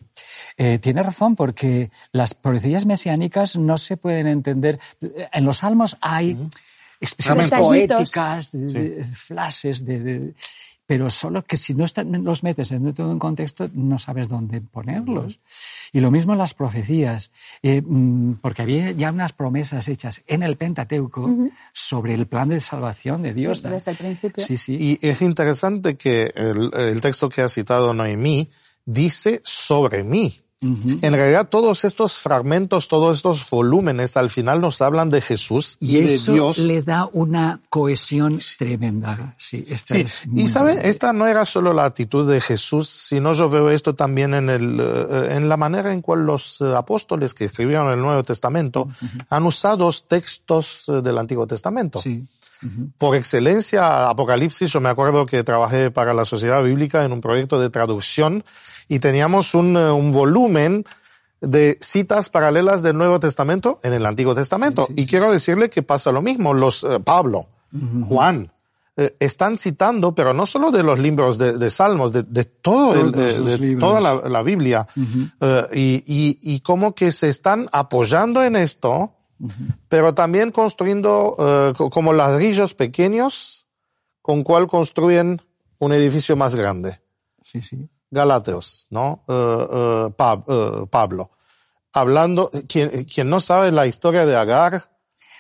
eh, 0.57 0.79
tiene 0.79 1.03
razón 1.03 1.37
porque 1.37 1.91
las 2.13 2.33
profecías 2.33 2.87
mesiánicas 2.87 3.59
no 3.59 3.77
se 3.77 3.99
pueden 3.99 4.27
entender. 4.27 4.81
En 5.33 5.45
los 5.45 5.66
salmos 5.67 5.97
hay 6.01 6.37
expresiones 7.01 7.51
poéticas, 7.97 8.53
de- 8.53 8.67
de- 8.91 9.05
flashes, 9.05 9.85
de, 9.85 10.01
de- 10.01 10.35
pero 10.87 11.11
solo 11.11 11.43
que 11.45 11.57
si 11.57 11.75
no 11.75 11.85
están, 11.85 12.23
los 12.23 12.45
metes 12.45 12.71
en 12.71 12.95
todo 12.95 13.11
un 13.11 13.19
contexto 13.19 13.69
no 13.75 13.99
sabes 13.99 14.29
dónde 14.29 14.61
ponerlos. 14.61 15.41
Y 15.93 15.99
lo 15.99 16.13
mismo 16.13 16.33
en 16.33 16.39
las 16.39 16.55
profecías, 16.55 17.33
eh, 17.63 17.83
mm, 17.85 18.35
porque 18.41 18.63
había 18.63 18.93
ya 18.93 19.11
unas 19.11 19.33
promesas 19.33 19.89
hechas 19.89 20.23
en 20.29 20.45
el 20.45 20.57
Pentateuco 20.57 21.29
sobre 21.73 22.15
el 22.15 22.27
plan 22.27 22.51
de 22.51 22.61
salvación 22.61 23.23
de 23.23 23.35
Dios. 23.35 23.59
Sí, 23.63 23.69
desde 23.69 23.91
el 23.91 23.97
principio. 23.97 24.45
Sí, 24.45 24.57
sí. 24.57 24.77
Y 25.03 25.07
es 25.07 25.21
interesante 25.23 25.97
que 25.97 26.33
el, 26.37 26.71
el 26.73 27.01
texto 27.01 27.29
que 27.29 27.43
ha 27.43 27.49
citado 27.49 27.93
Noemí 27.93 28.49
dice 28.85 29.41
sobre 29.43 30.05
mí. 30.05 30.41
En 30.63 31.13
realidad 31.13 31.49
todos 31.51 31.85
estos 31.85 32.19
fragmentos, 32.19 32.89
todos 32.89 33.19
estos 33.19 33.49
volúmenes 33.51 34.17
al 34.17 34.31
final 34.31 34.61
nos 34.61 34.81
hablan 34.81 35.11
de 35.11 35.21
Jesús 35.21 35.77
y, 35.81 35.99
Y 35.99 36.01
de 36.01 36.15
eso 36.15 36.33
Dios. 36.33 36.59
le 36.59 36.83
da 36.83 37.09
una 37.13 37.61
cohesión 37.69 38.41
tremenda. 38.59 39.35
Sí, 39.37 39.67
esta 39.69 39.95
Sí, 39.95 40.01
es 40.01 40.27
muy 40.27 40.43
y 40.43 40.49
sabe, 40.49 40.89
esta 40.89 41.13
no 41.13 41.27
era 41.27 41.45
solo 41.45 41.75
la 41.75 41.85
actitud 41.85 42.29
de 42.31 42.41
Jesús, 42.41 42.89
sino 42.89 43.33
yo 43.35 43.51
veo 43.51 43.71
esto 43.71 43.95
también 43.95 44.33
en 44.33 44.49
el, 44.49 44.81
eh, 44.81 45.29
en 45.33 45.49
la 45.49 45.59
manera 45.59 45.93
en 45.93 46.01
cual 46.01 46.25
los 46.25 46.61
eh, 46.63 46.75
apóstoles 46.75 47.35
que 47.35 47.45
escribieron 47.45 47.93
el 47.93 48.01
Nuevo 48.01 48.23
Testamento 48.23 48.89
han 49.29 49.45
usado 49.45 49.91
textos 50.09 50.85
eh, 50.89 51.03
del 51.03 51.19
Antiguo 51.19 51.47
Testamento. 51.47 52.01
Sí. 52.01 52.25
Por 52.99 53.17
excelencia, 53.17 54.09
Apocalipsis, 54.09 54.73
yo 54.73 54.81
me 54.81 54.89
acuerdo 54.89 55.27
que 55.27 55.45
trabajé 55.45 55.91
para 55.91 56.15
la 56.15 56.25
Sociedad 56.25 56.63
Bíblica 56.63 57.05
en 57.05 57.13
un 57.13 57.21
proyecto 57.21 57.61
de 57.61 57.71
traducción 57.71 58.45
y 58.89 58.99
teníamos 58.99 59.55
un, 59.55 59.77
eh, 59.77 59.91
un 59.91 60.13
volumen 60.13 60.85
de 61.41 61.79
citas 61.81 62.31
paralelas 62.31 62.83
del 62.83 62.97
Nuevo 62.97 63.21
Testamento 63.21 63.79
en 63.83 63.93
el 63.93 64.07
Antiguo 64.07 64.35
Testamento. 64.35 64.89
y 64.97 65.07
quiero 65.07 65.31
decirle 65.31 65.69
que 65.71 65.83
pasa 65.83 66.11
lo 66.13 66.23
mismo. 66.23 66.55
Los, 66.55 66.83
eh, 66.83 66.99
Pablo, 67.05 67.47
Juan, 68.09 68.51
eh, 68.97 69.15
están 69.21 69.59
citando, 69.59 70.15
pero 70.15 70.33
no 70.33 70.47
solo 70.47 70.71
de 70.71 70.83
los 70.83 70.99
libros 70.99 71.37
de, 71.37 71.59
de 71.59 71.71
Salmos, 71.71 72.13
de, 72.13 72.23
de 72.23 72.45
todo 72.47 72.95
el, 72.95 73.13
de, 73.13 73.59
de 73.59 73.77
toda 73.77 74.01
la, 74.01 74.29
la 74.29 74.43
Biblia. 74.43 74.87
Eh, 75.41 75.67
y, 75.75 76.05
y, 76.07 76.39
y 76.55 76.61
como 76.61 76.95
que 76.95 77.11
se 77.11 77.29
están 77.29 77.69
apoyando 77.73 78.43
en 78.43 78.57
esto, 78.57 79.13
pero 79.89 80.15
también 80.15 80.51
construyendo 80.51 81.37
eh, 81.39 81.73
co- 81.77 81.91
como 81.91 82.13
ladrillos 82.13 82.75
pequeños 82.75 83.67
con 84.23 84.43
cual 84.43 84.67
construyen 84.67 85.41
un 85.79 85.93
edificio 85.93 86.37
más 86.37 86.55
grande. 86.55 87.01
Sí, 87.43 87.63
sí. 87.63 87.89
Galateos, 88.11 88.87
¿no? 88.91 89.23
Pab- 89.27 90.45
eh, 90.49 90.87
Pablo. 90.91 91.31
Hablando, 91.93 92.51
quien, 92.69 93.05
quien 93.05 93.31
no 93.31 93.41
sabe 93.41 93.73
la 93.73 93.87
historia 93.87 94.27
de 94.27 94.37
Agar 94.37 94.91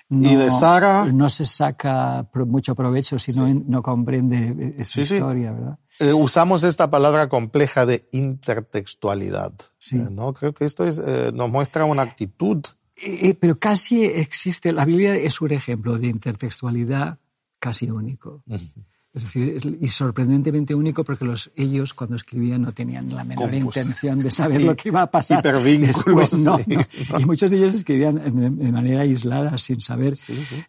y 0.08 0.36
de 0.36 0.50
Sara, 0.52 1.04
No 1.06 1.28
se 1.28 1.44
saca 1.44 2.28
mucho 2.32 2.74
provecho 2.76 3.18
si 3.18 3.32
no, 3.32 3.48
no 3.66 3.82
comprende 3.82 4.74
esa 4.78 4.94
Sí, 4.94 5.04
sí. 5.04 5.14
historia, 5.16 5.50
¿verdad? 5.52 5.78
eh, 5.98 6.12
usamos 6.12 6.62
esta 6.64 6.88
palabra 6.88 7.28
compleja 7.28 7.86
de 7.86 8.08
intertextualidad. 8.12 9.52
Sí. 9.78 9.98
¿no? 10.10 10.32
Creo 10.32 10.54
que 10.54 10.64
esto 10.64 10.86
es, 10.86 10.98
eh, 11.04 11.30
nos 11.34 11.50
muestra 11.50 11.84
una 11.84 12.02
actitud. 12.02 12.62
Eh, 12.96 13.34
pero 13.34 13.58
casi 13.58 14.04
existe, 14.04 14.72
la 14.72 14.84
Biblia 14.84 15.14
es 15.16 15.40
un 15.40 15.52
ejemplo 15.52 15.98
de 15.98 16.06
intertextualidad 16.08 17.18
casi 17.58 17.90
único. 17.90 18.42
Es 19.12 19.24
decir, 19.24 19.78
y 19.80 19.88
sorprendentemente 19.88 20.74
único 20.74 21.02
porque 21.02 21.24
los, 21.24 21.50
ellos 21.56 21.94
cuando 21.94 22.16
escribían 22.16 22.60
no 22.60 22.72
tenían 22.72 23.08
la 23.14 23.24
menor 23.24 23.50
Compos. 23.50 23.76
intención 23.78 24.22
de 24.22 24.30
saber 24.30 24.60
lo 24.60 24.76
que 24.76 24.90
iba 24.90 25.00
a 25.00 25.10
pasar. 25.10 25.38
Después. 25.86 26.38
No, 26.44 26.58
sí. 26.58 26.76
no. 26.76 27.20
Y 27.20 27.24
muchos 27.24 27.50
de 27.50 27.56
ellos 27.56 27.72
escribían 27.74 28.16
de 28.60 28.70
manera 28.72 29.00
aislada, 29.02 29.56
sin 29.56 29.80
saber. 29.80 30.14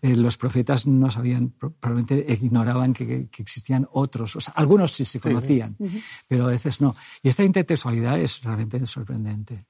Eh, 0.02 0.16
los 0.16 0.38
profetas 0.38 0.88
no 0.88 1.12
sabían, 1.12 1.50
pro- 1.50 1.72
probablemente 1.74 2.26
ignoraban 2.42 2.94
que, 2.94 3.28
que 3.30 3.42
existían 3.44 3.86
otros. 3.92 4.38
O 4.38 4.40
sea, 4.40 4.54
algunos 4.56 4.94
sí 4.94 5.04
se 5.04 5.20
conocían, 5.20 5.76
pero 6.26 6.46
a 6.46 6.48
veces 6.48 6.80
no. 6.80 6.96
Y 7.22 7.28
esta 7.28 7.44
intertextualidad 7.44 8.18
es 8.18 8.42
realmente 8.44 8.86
sorprendente. 8.88 9.66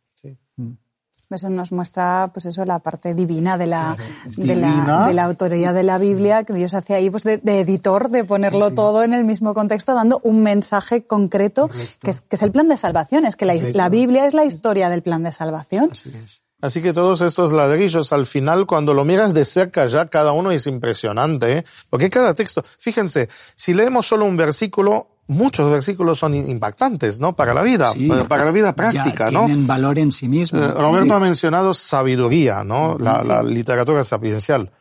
Eso 1.29 1.49
nos 1.49 1.71
muestra, 1.73 2.29
pues 2.33 2.45
eso, 2.45 2.63
la 2.63 2.79
parte 2.79 3.13
divina 3.13 3.57
de 3.57 3.67
la, 3.67 3.97
de 4.37 4.55
la, 4.55 5.07
de 5.07 5.13
la 5.13 5.23
autoridad 5.25 5.73
de 5.73 5.83
la 5.83 5.97
Biblia, 5.97 6.43
que 6.45 6.53
Dios 6.53 6.73
hace 6.73 6.93
ahí, 6.93 7.09
pues 7.09 7.23
de, 7.23 7.37
de 7.37 7.59
editor, 7.59 8.09
de 8.09 8.23
ponerlo 8.23 8.73
todo 8.73 9.03
en 9.03 9.13
el 9.13 9.25
mismo 9.25 9.53
contexto, 9.53 9.93
dando 9.93 10.21
un 10.23 10.41
mensaje 10.41 11.03
concreto, 11.03 11.69
que 12.01 12.11
es, 12.11 12.21
que 12.21 12.37
es 12.37 12.41
el 12.43 12.51
plan 12.51 12.69
de 12.69 12.77
salvación. 12.77 13.25
Es 13.25 13.35
que 13.35 13.45
la, 13.45 13.55
la 13.55 13.89
Biblia 13.89 14.25
es 14.25 14.33
la 14.33 14.45
historia 14.45 14.89
del 14.89 15.01
plan 15.01 15.23
de 15.23 15.31
salvación. 15.31 15.89
Así 15.91 16.13
es. 16.23 16.41
Así 16.59 16.81
que 16.81 16.91
todos 16.91 17.21
estos 17.21 17.53
ladrillos, 17.53 18.11
al 18.11 18.25
final, 18.25 18.65
cuando 18.65 18.93
lo 18.95 19.05
miras 19.05 19.33
de 19.35 19.45
cerca 19.45 19.85
ya, 19.85 20.07
cada 20.07 20.31
uno 20.31 20.49
es 20.51 20.65
impresionante, 20.65 21.59
¿eh? 21.59 21.65
porque 21.89 22.09
cada 22.09 22.33
texto, 22.33 22.63
fíjense, 22.79 23.29
si 23.55 23.75
leemos 23.75 24.07
solo 24.07 24.25
un 24.25 24.37
versículo, 24.37 25.16
muchos 25.27 25.69
versículos 25.71 26.19
son 26.19 26.33
impactantes, 26.35 27.19
¿no? 27.19 27.35
Para 27.35 27.53
la 27.53 27.61
vida, 27.61 27.91
Sí. 27.93 28.09
para 28.27 28.45
la 28.45 28.51
vida 28.51 28.73
práctica, 28.73 29.25
ya 29.25 29.31
¿no? 29.31 29.45
Tienen 29.45 29.67
valor 29.67 29.99
en 29.99 30.11
sí 30.11 30.27
mismo. 30.27 30.59
Eh, 30.59 30.67
Roberto 30.69 31.13
ha 31.13 31.19
mencionado 31.19 31.73
sabiduría, 31.73 32.63
¿no? 32.63 32.97
La, 32.99 33.21
la 33.23 33.43
literatura 33.43 34.03
sapiencial. 34.03 34.71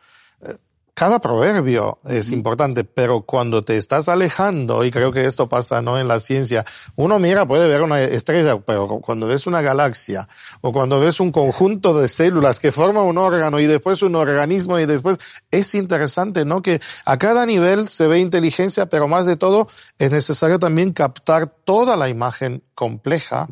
Cada 0.99 1.19
proverbio 1.19 1.99
es 2.05 2.31
importante, 2.31 2.83
pero 2.83 3.21
cuando 3.21 3.61
te 3.61 3.77
estás 3.77 4.09
alejando, 4.09 4.83
y 4.83 4.89
creo 4.89 5.11
que 5.11 5.27
esto 5.27 5.47
pasa 5.47 5.79
no 5.79 5.99
en 5.99 6.07
la 6.07 6.19
ciencia, 6.19 6.65
uno 6.95 7.19
mira, 7.19 7.45
puede 7.45 7.67
ver 7.67 7.83
una 7.83 8.01
estrella, 8.01 8.59
pero 8.61 8.87
cu- 8.87 8.99
cuando 9.01 9.27
ves 9.27 9.45
una 9.45 9.61
galaxia, 9.61 10.27
o 10.61 10.73
cuando 10.73 10.99
ves 10.99 11.19
un 11.19 11.31
conjunto 11.31 11.93
de 11.93 12.07
células 12.07 12.59
que 12.59 12.71
forma 12.71 13.03
un 13.03 13.19
órgano 13.19 13.59
y 13.59 13.67
después 13.67 14.01
un 14.01 14.15
organismo 14.15 14.79
y 14.79 14.87
después, 14.87 15.19
es 15.51 15.75
interesante, 15.75 16.45
¿no? 16.45 16.63
Que 16.63 16.81
a 17.05 17.17
cada 17.19 17.45
nivel 17.45 17.89
se 17.89 18.07
ve 18.07 18.17
inteligencia, 18.17 18.87
pero 18.87 19.07
más 19.07 19.27
de 19.27 19.37
todo 19.37 19.67
es 19.99 20.11
necesario 20.11 20.57
también 20.57 20.93
captar 20.93 21.45
toda 21.45 21.95
la 21.95 22.09
imagen 22.09 22.63
compleja, 22.73 23.47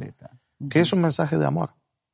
que 0.67 0.79
es 0.79 0.91
un 0.93 1.01
mensaje 1.01 1.37
de 1.37 1.45
amor 1.45 1.69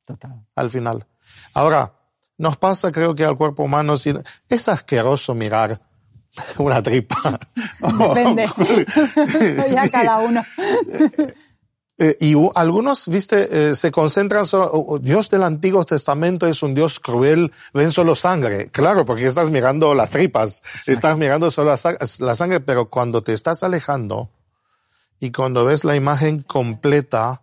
Total. 0.06 0.44
al 0.56 0.68
final. 0.68 1.06
Ahora, 1.54 1.94
nos 2.42 2.56
pasa 2.56 2.90
creo 2.90 3.14
que 3.14 3.24
al 3.24 3.36
cuerpo 3.36 3.62
humano, 3.62 3.96
si- 3.96 4.12
es 4.48 4.68
asqueroso 4.68 5.32
mirar 5.32 5.80
una 6.58 6.82
tripa. 6.82 7.38
Depende. 7.78 8.44
Eso 8.86 9.66
ya 9.70 9.88
cada 9.88 10.18
uno. 10.18 10.42
Eh, 11.98 12.16
y 12.18 12.34
algunos, 12.56 13.06
viste, 13.06 13.68
eh, 13.70 13.74
se 13.76 13.92
concentran 13.92 14.44
solo, 14.44 14.98
Dios 15.00 15.30
del 15.30 15.44
Antiguo 15.44 15.84
Testamento 15.84 16.48
es 16.48 16.64
un 16.64 16.74
Dios 16.74 16.98
cruel, 16.98 17.52
ven 17.72 17.92
solo 17.92 18.16
sangre. 18.16 18.70
Claro, 18.70 19.06
porque 19.06 19.26
estás 19.26 19.50
mirando 19.50 19.94
las 19.94 20.10
tripas, 20.10 20.64
estás 20.88 21.16
mirando 21.16 21.48
solo 21.48 21.70
la, 21.70 22.34
sangre, 22.34 22.58
pero 22.58 22.90
cuando 22.90 23.22
te 23.22 23.32
estás 23.34 23.62
alejando 23.62 24.30
y 25.20 25.30
cuando 25.30 25.64
ves 25.64 25.84
la 25.84 25.94
imagen 25.94 26.42
completa, 26.42 27.42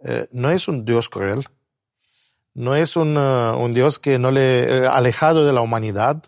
eh, 0.00 0.28
no 0.32 0.50
es 0.50 0.68
un 0.68 0.84
Dios 0.84 1.08
cruel, 1.08 1.48
no 2.54 2.74
es 2.74 2.96
un, 2.96 3.16
un 3.16 3.74
Dios 3.74 3.98
que 3.98 4.18
no 4.18 4.30
le, 4.30 4.86
alejado 4.86 5.44
de 5.44 5.52
la 5.52 5.60
humanidad, 5.60 6.22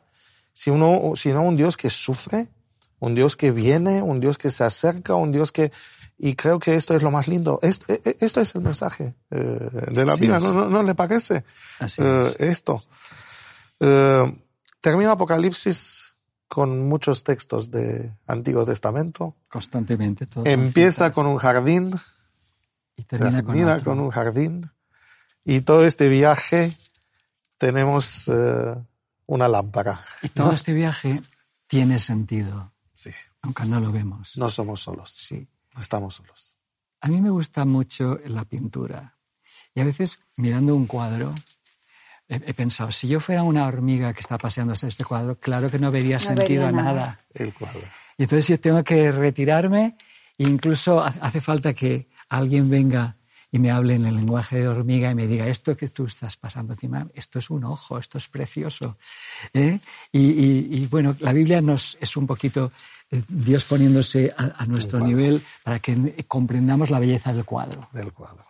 sino, 0.53 1.13
sino 1.17 1.43
un 1.43 1.57
Dios 1.57 1.77
que 1.77 1.91
sufre, 1.91 2.49
un 2.99 3.15
Dios 3.15 3.37
que 3.37 3.51
viene, 3.51 4.03
un 4.03 4.21
Dios 4.21 4.39
que 4.39 4.51
se 4.51 4.65
acerca, 4.65 5.15
un 5.15 5.33
Dios 5.33 5.53
que, 5.53 5.73
y 6.19 6.35
creo 6.35 6.59
que 6.59 6.77
esto 6.77 6.95
es 6.95 7.03
lo 7.03 7.11
más 7.11 7.29
lindo. 7.29 7.59
Esto, 7.63 7.93
e, 7.93 8.01
e, 8.05 8.17
esto 8.21 8.41
es 8.41 8.55
el 8.55 8.61
mensaje 8.61 9.15
eh, 9.31 9.71
de 9.91 10.05
la 10.05 10.15
Biblia, 10.15 10.39
¿No, 10.39 10.69
¿No, 10.69 10.83
le 10.83 10.95
parece 10.95 11.45
eh, 11.99 12.35
esto? 12.39 12.83
Eh, 13.81 14.33
termina 14.81 15.13
Apocalipsis 15.13 16.15
con 16.47 16.89
muchos 16.89 17.25
textos 17.25 17.71
de 17.71 18.13
Antiguo 18.27 18.65
Testamento. 18.67 19.37
Constantemente. 19.49 20.27
Todo 20.27 20.45
Empieza 20.45 21.13
con 21.13 21.27
un 21.27 21.39
jardín. 21.39 21.95
Y 22.97 23.05
termina, 23.05 23.81
con, 23.81 23.99
un 23.99 24.11
jardín. 24.11 24.71
Y 25.45 25.63
todo 25.63 25.87
este 25.87 26.09
viaje 26.09 26.77
tenemos 27.59 28.31
una 29.27 29.49
lámpara. 29.49 30.01
Y 30.23 30.29
todo 30.29 30.53
este 30.53 30.73
viaje 30.73 31.21
tiene 31.67 31.99
sentido. 31.99 32.73
Sí. 32.95 33.11
Aunque 33.43 33.65
no 33.65 33.81
lo 33.81 33.91
vemos. 33.91 34.37
No 34.37 34.51
somos 34.51 34.81
solos. 34.81 35.11
Sí. 35.11 35.49
No 35.75 35.81
estamos 35.81 36.15
solos. 36.17 36.57
A 37.01 37.09
mí 37.09 37.21
me 37.21 37.31
gusta 37.31 37.65
mucho 37.65 38.19
la 38.27 38.45
pintura. 38.45 39.17
Y 39.75 39.81
a 39.81 39.85
veces, 39.85 40.19
mirando 40.37 40.75
un 40.75 40.87
cuadro, 40.87 41.35
he, 42.29 42.55
pensado, 42.55 42.91
si 42.91 43.09
yo 43.09 43.21
fuera 43.21 43.43
una 43.43 43.67
hormiga 43.67 44.13
que 44.13 44.21
está 44.21 44.37
paseándose 44.37 44.89
este 44.89 45.05
cuadro, 45.05 45.39
claro 45.39 45.71
que 45.71 45.79
no 45.79 45.91
vería 45.91 46.21
sentido 46.21 46.67
a 46.67 46.73
nada. 46.73 47.21
El 47.33 47.55
cuadro. 47.55 47.81
Y 48.19 48.25
entonces 48.25 48.49
yo 48.49 48.61
tengo 48.61 48.85
que 48.85 49.13
retirarme 49.13 49.97
e 50.37 50.45
incluso 50.45 51.03
hace 51.03 51.41
falta 51.41 51.73
que 51.73 52.09
alguien 52.29 52.69
venga 52.69 53.17
y 53.53 53.59
me 53.59 53.71
hable 53.71 53.95
en 53.95 54.07
el 54.07 54.17
lenguaje 54.17 54.61
de 54.61 54.69
hormiga 54.69 55.11
y 55.11 55.15
me 55.15 55.27
diga, 55.27 55.47
esto 55.47 55.77
que 55.77 55.89
tú 55.89 56.05
estás 56.05 56.37
pasando 56.37 56.75
encima, 56.75 57.07
esto 57.15 57.39
es 57.39 57.51
un 57.51 57.65
ojo, 57.65 57.99
esto 57.99 58.19
es 58.19 58.29
precioso. 58.29 58.97
¿eh? 59.53 59.81
Y, 60.13 60.87
bueno, 60.87 61.17
la 61.21 61.33
Biblia 61.33 61.61
nos 61.61 61.99
es 62.01 62.17
un 62.17 62.27
poquito 62.27 62.71
eh, 63.11 63.23
Dios 63.29 63.65
poniéndose 63.65 64.33
a, 64.37 64.65
nuestro 64.67 65.01
nivel 65.01 65.43
para 65.65 65.81
que 65.81 66.25
comprendamos 66.29 66.91
la 66.91 67.01
belleza 67.01 67.33
del 67.33 67.45
cuadro. 67.45 67.89
Del 67.93 68.13
cuadro. 68.13 68.45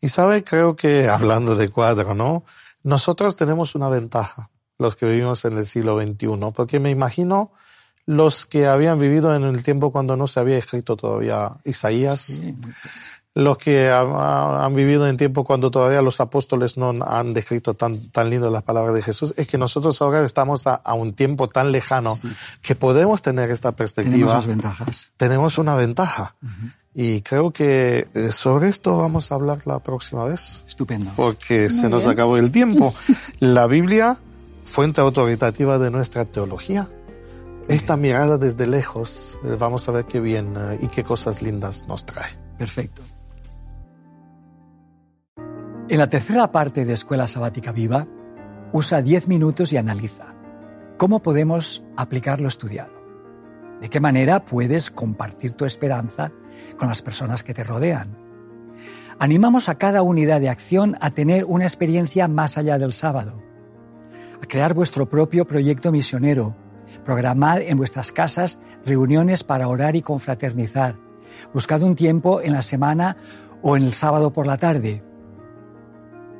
Y 0.00 0.08
sabe, 0.08 0.42
creo 0.42 0.76
que 0.76 1.08
hablando 1.08 1.56
de 1.56 1.68
cuadro, 1.68 2.14
¿no? 2.14 2.44
Nosotros 2.82 3.36
tenemos 3.36 3.74
una 3.74 3.88
ventaja, 3.88 4.50
los 4.78 4.96
que 4.96 5.06
vivimos 5.06 5.44
en 5.44 5.56
el 5.56 5.66
siglo 5.66 6.00
XXI, 6.00 6.52
porque 6.54 6.80
me 6.80 6.90
imagino 6.90 7.52
los 8.06 8.44
que 8.44 8.66
habían 8.66 8.98
vivido 8.98 9.34
en 9.34 9.44
el 9.44 9.62
tiempo 9.62 9.90
cuando 9.90 10.16
no 10.16 10.26
se 10.26 10.40
había 10.40 10.58
escrito 10.58 10.96
todavía 10.96 11.56
Isaías, 11.64 12.42
los 13.34 13.58
que 13.58 13.90
han, 13.90 14.74
vivido 14.74 15.08
en 15.08 15.16
tiempo 15.16 15.42
cuando 15.42 15.70
todavía 15.70 16.00
los 16.02 16.20
apóstoles 16.20 16.76
no 16.76 16.94
han 17.04 17.34
descrito 17.34 17.74
tan, 17.74 18.08
tan 18.10 18.30
lindo 18.30 18.48
las 18.48 18.62
palabras 18.62 18.94
de 18.94 19.02
Jesús, 19.02 19.34
es 19.36 19.48
que 19.48 19.58
nosotros 19.58 20.00
ahora 20.00 20.22
estamos 20.22 20.66
a, 20.66 20.80
un 20.94 21.14
tiempo 21.14 21.48
tan 21.48 21.72
lejano 21.72 22.16
que 22.62 22.76
podemos 22.76 23.22
tener 23.22 23.50
esta 23.50 23.72
perspectiva. 23.72 24.28
Tenemos 24.28 24.46
ventajas. 24.46 25.12
Tenemos 25.16 25.58
una 25.58 25.74
ventaja. 25.74 26.36
Y 26.94 27.22
creo 27.22 27.50
que 27.50 28.06
eh, 28.14 28.30
sobre 28.30 28.68
esto 28.68 28.96
vamos 28.96 29.32
a 29.32 29.34
hablar 29.34 29.62
la 29.64 29.80
próxima 29.80 30.24
vez. 30.24 30.62
Estupendo. 30.68 31.10
Porque 31.16 31.68
se 31.68 31.88
nos 31.88 32.06
acabó 32.06 32.36
el 32.36 32.52
tiempo. 32.52 32.94
la 33.40 33.66
Biblia, 33.66 34.16
fuente 34.64 35.00
autoritativa 35.00 35.78
de 35.78 35.90
nuestra 35.90 36.24
teología. 36.24 36.88
Esta 37.66 37.96
mirada 37.96 38.38
desde 38.38 38.68
lejos, 38.68 39.40
eh, 39.44 39.56
vamos 39.58 39.88
a 39.88 39.92
ver 39.92 40.04
qué 40.04 40.20
bien 40.20 40.54
eh, 40.56 40.78
y 40.82 40.86
qué 40.86 41.02
cosas 41.02 41.42
lindas 41.42 41.86
nos 41.88 42.06
trae. 42.06 42.30
Perfecto. 42.58 43.02
En 45.86 45.98
la 45.98 46.08
tercera 46.08 46.50
parte 46.50 46.86
de 46.86 46.94
Escuela 46.94 47.26
Sabática 47.26 47.70
Viva, 47.70 48.06
usa 48.72 49.02
10 49.02 49.28
minutos 49.28 49.70
y 49.70 49.76
analiza 49.76 50.34
cómo 50.96 51.20
podemos 51.20 51.84
aplicar 51.94 52.40
lo 52.40 52.48
estudiado. 52.48 52.94
¿De 53.82 53.90
qué 53.90 54.00
manera 54.00 54.46
puedes 54.46 54.90
compartir 54.90 55.52
tu 55.52 55.66
esperanza 55.66 56.32
con 56.78 56.88
las 56.88 57.02
personas 57.02 57.42
que 57.42 57.52
te 57.52 57.64
rodean? 57.64 58.16
Animamos 59.18 59.68
a 59.68 59.74
cada 59.74 60.00
unidad 60.00 60.40
de 60.40 60.48
acción 60.48 60.96
a 61.02 61.10
tener 61.10 61.44
una 61.44 61.64
experiencia 61.64 62.28
más 62.28 62.56
allá 62.56 62.78
del 62.78 62.94
sábado, 62.94 63.42
a 64.42 64.46
crear 64.46 64.72
vuestro 64.72 65.06
propio 65.06 65.46
proyecto 65.46 65.92
misionero, 65.92 66.56
programar 67.04 67.60
en 67.60 67.76
vuestras 67.76 68.10
casas 68.10 68.58
reuniones 68.86 69.44
para 69.44 69.68
orar 69.68 69.96
y 69.96 70.02
confraternizar, 70.02 70.96
buscad 71.52 71.82
un 71.82 71.94
tiempo 71.94 72.40
en 72.40 72.54
la 72.54 72.62
semana 72.62 73.18
o 73.60 73.76
en 73.76 73.82
el 73.82 73.92
sábado 73.92 74.32
por 74.32 74.46
la 74.46 74.56
tarde 74.56 75.02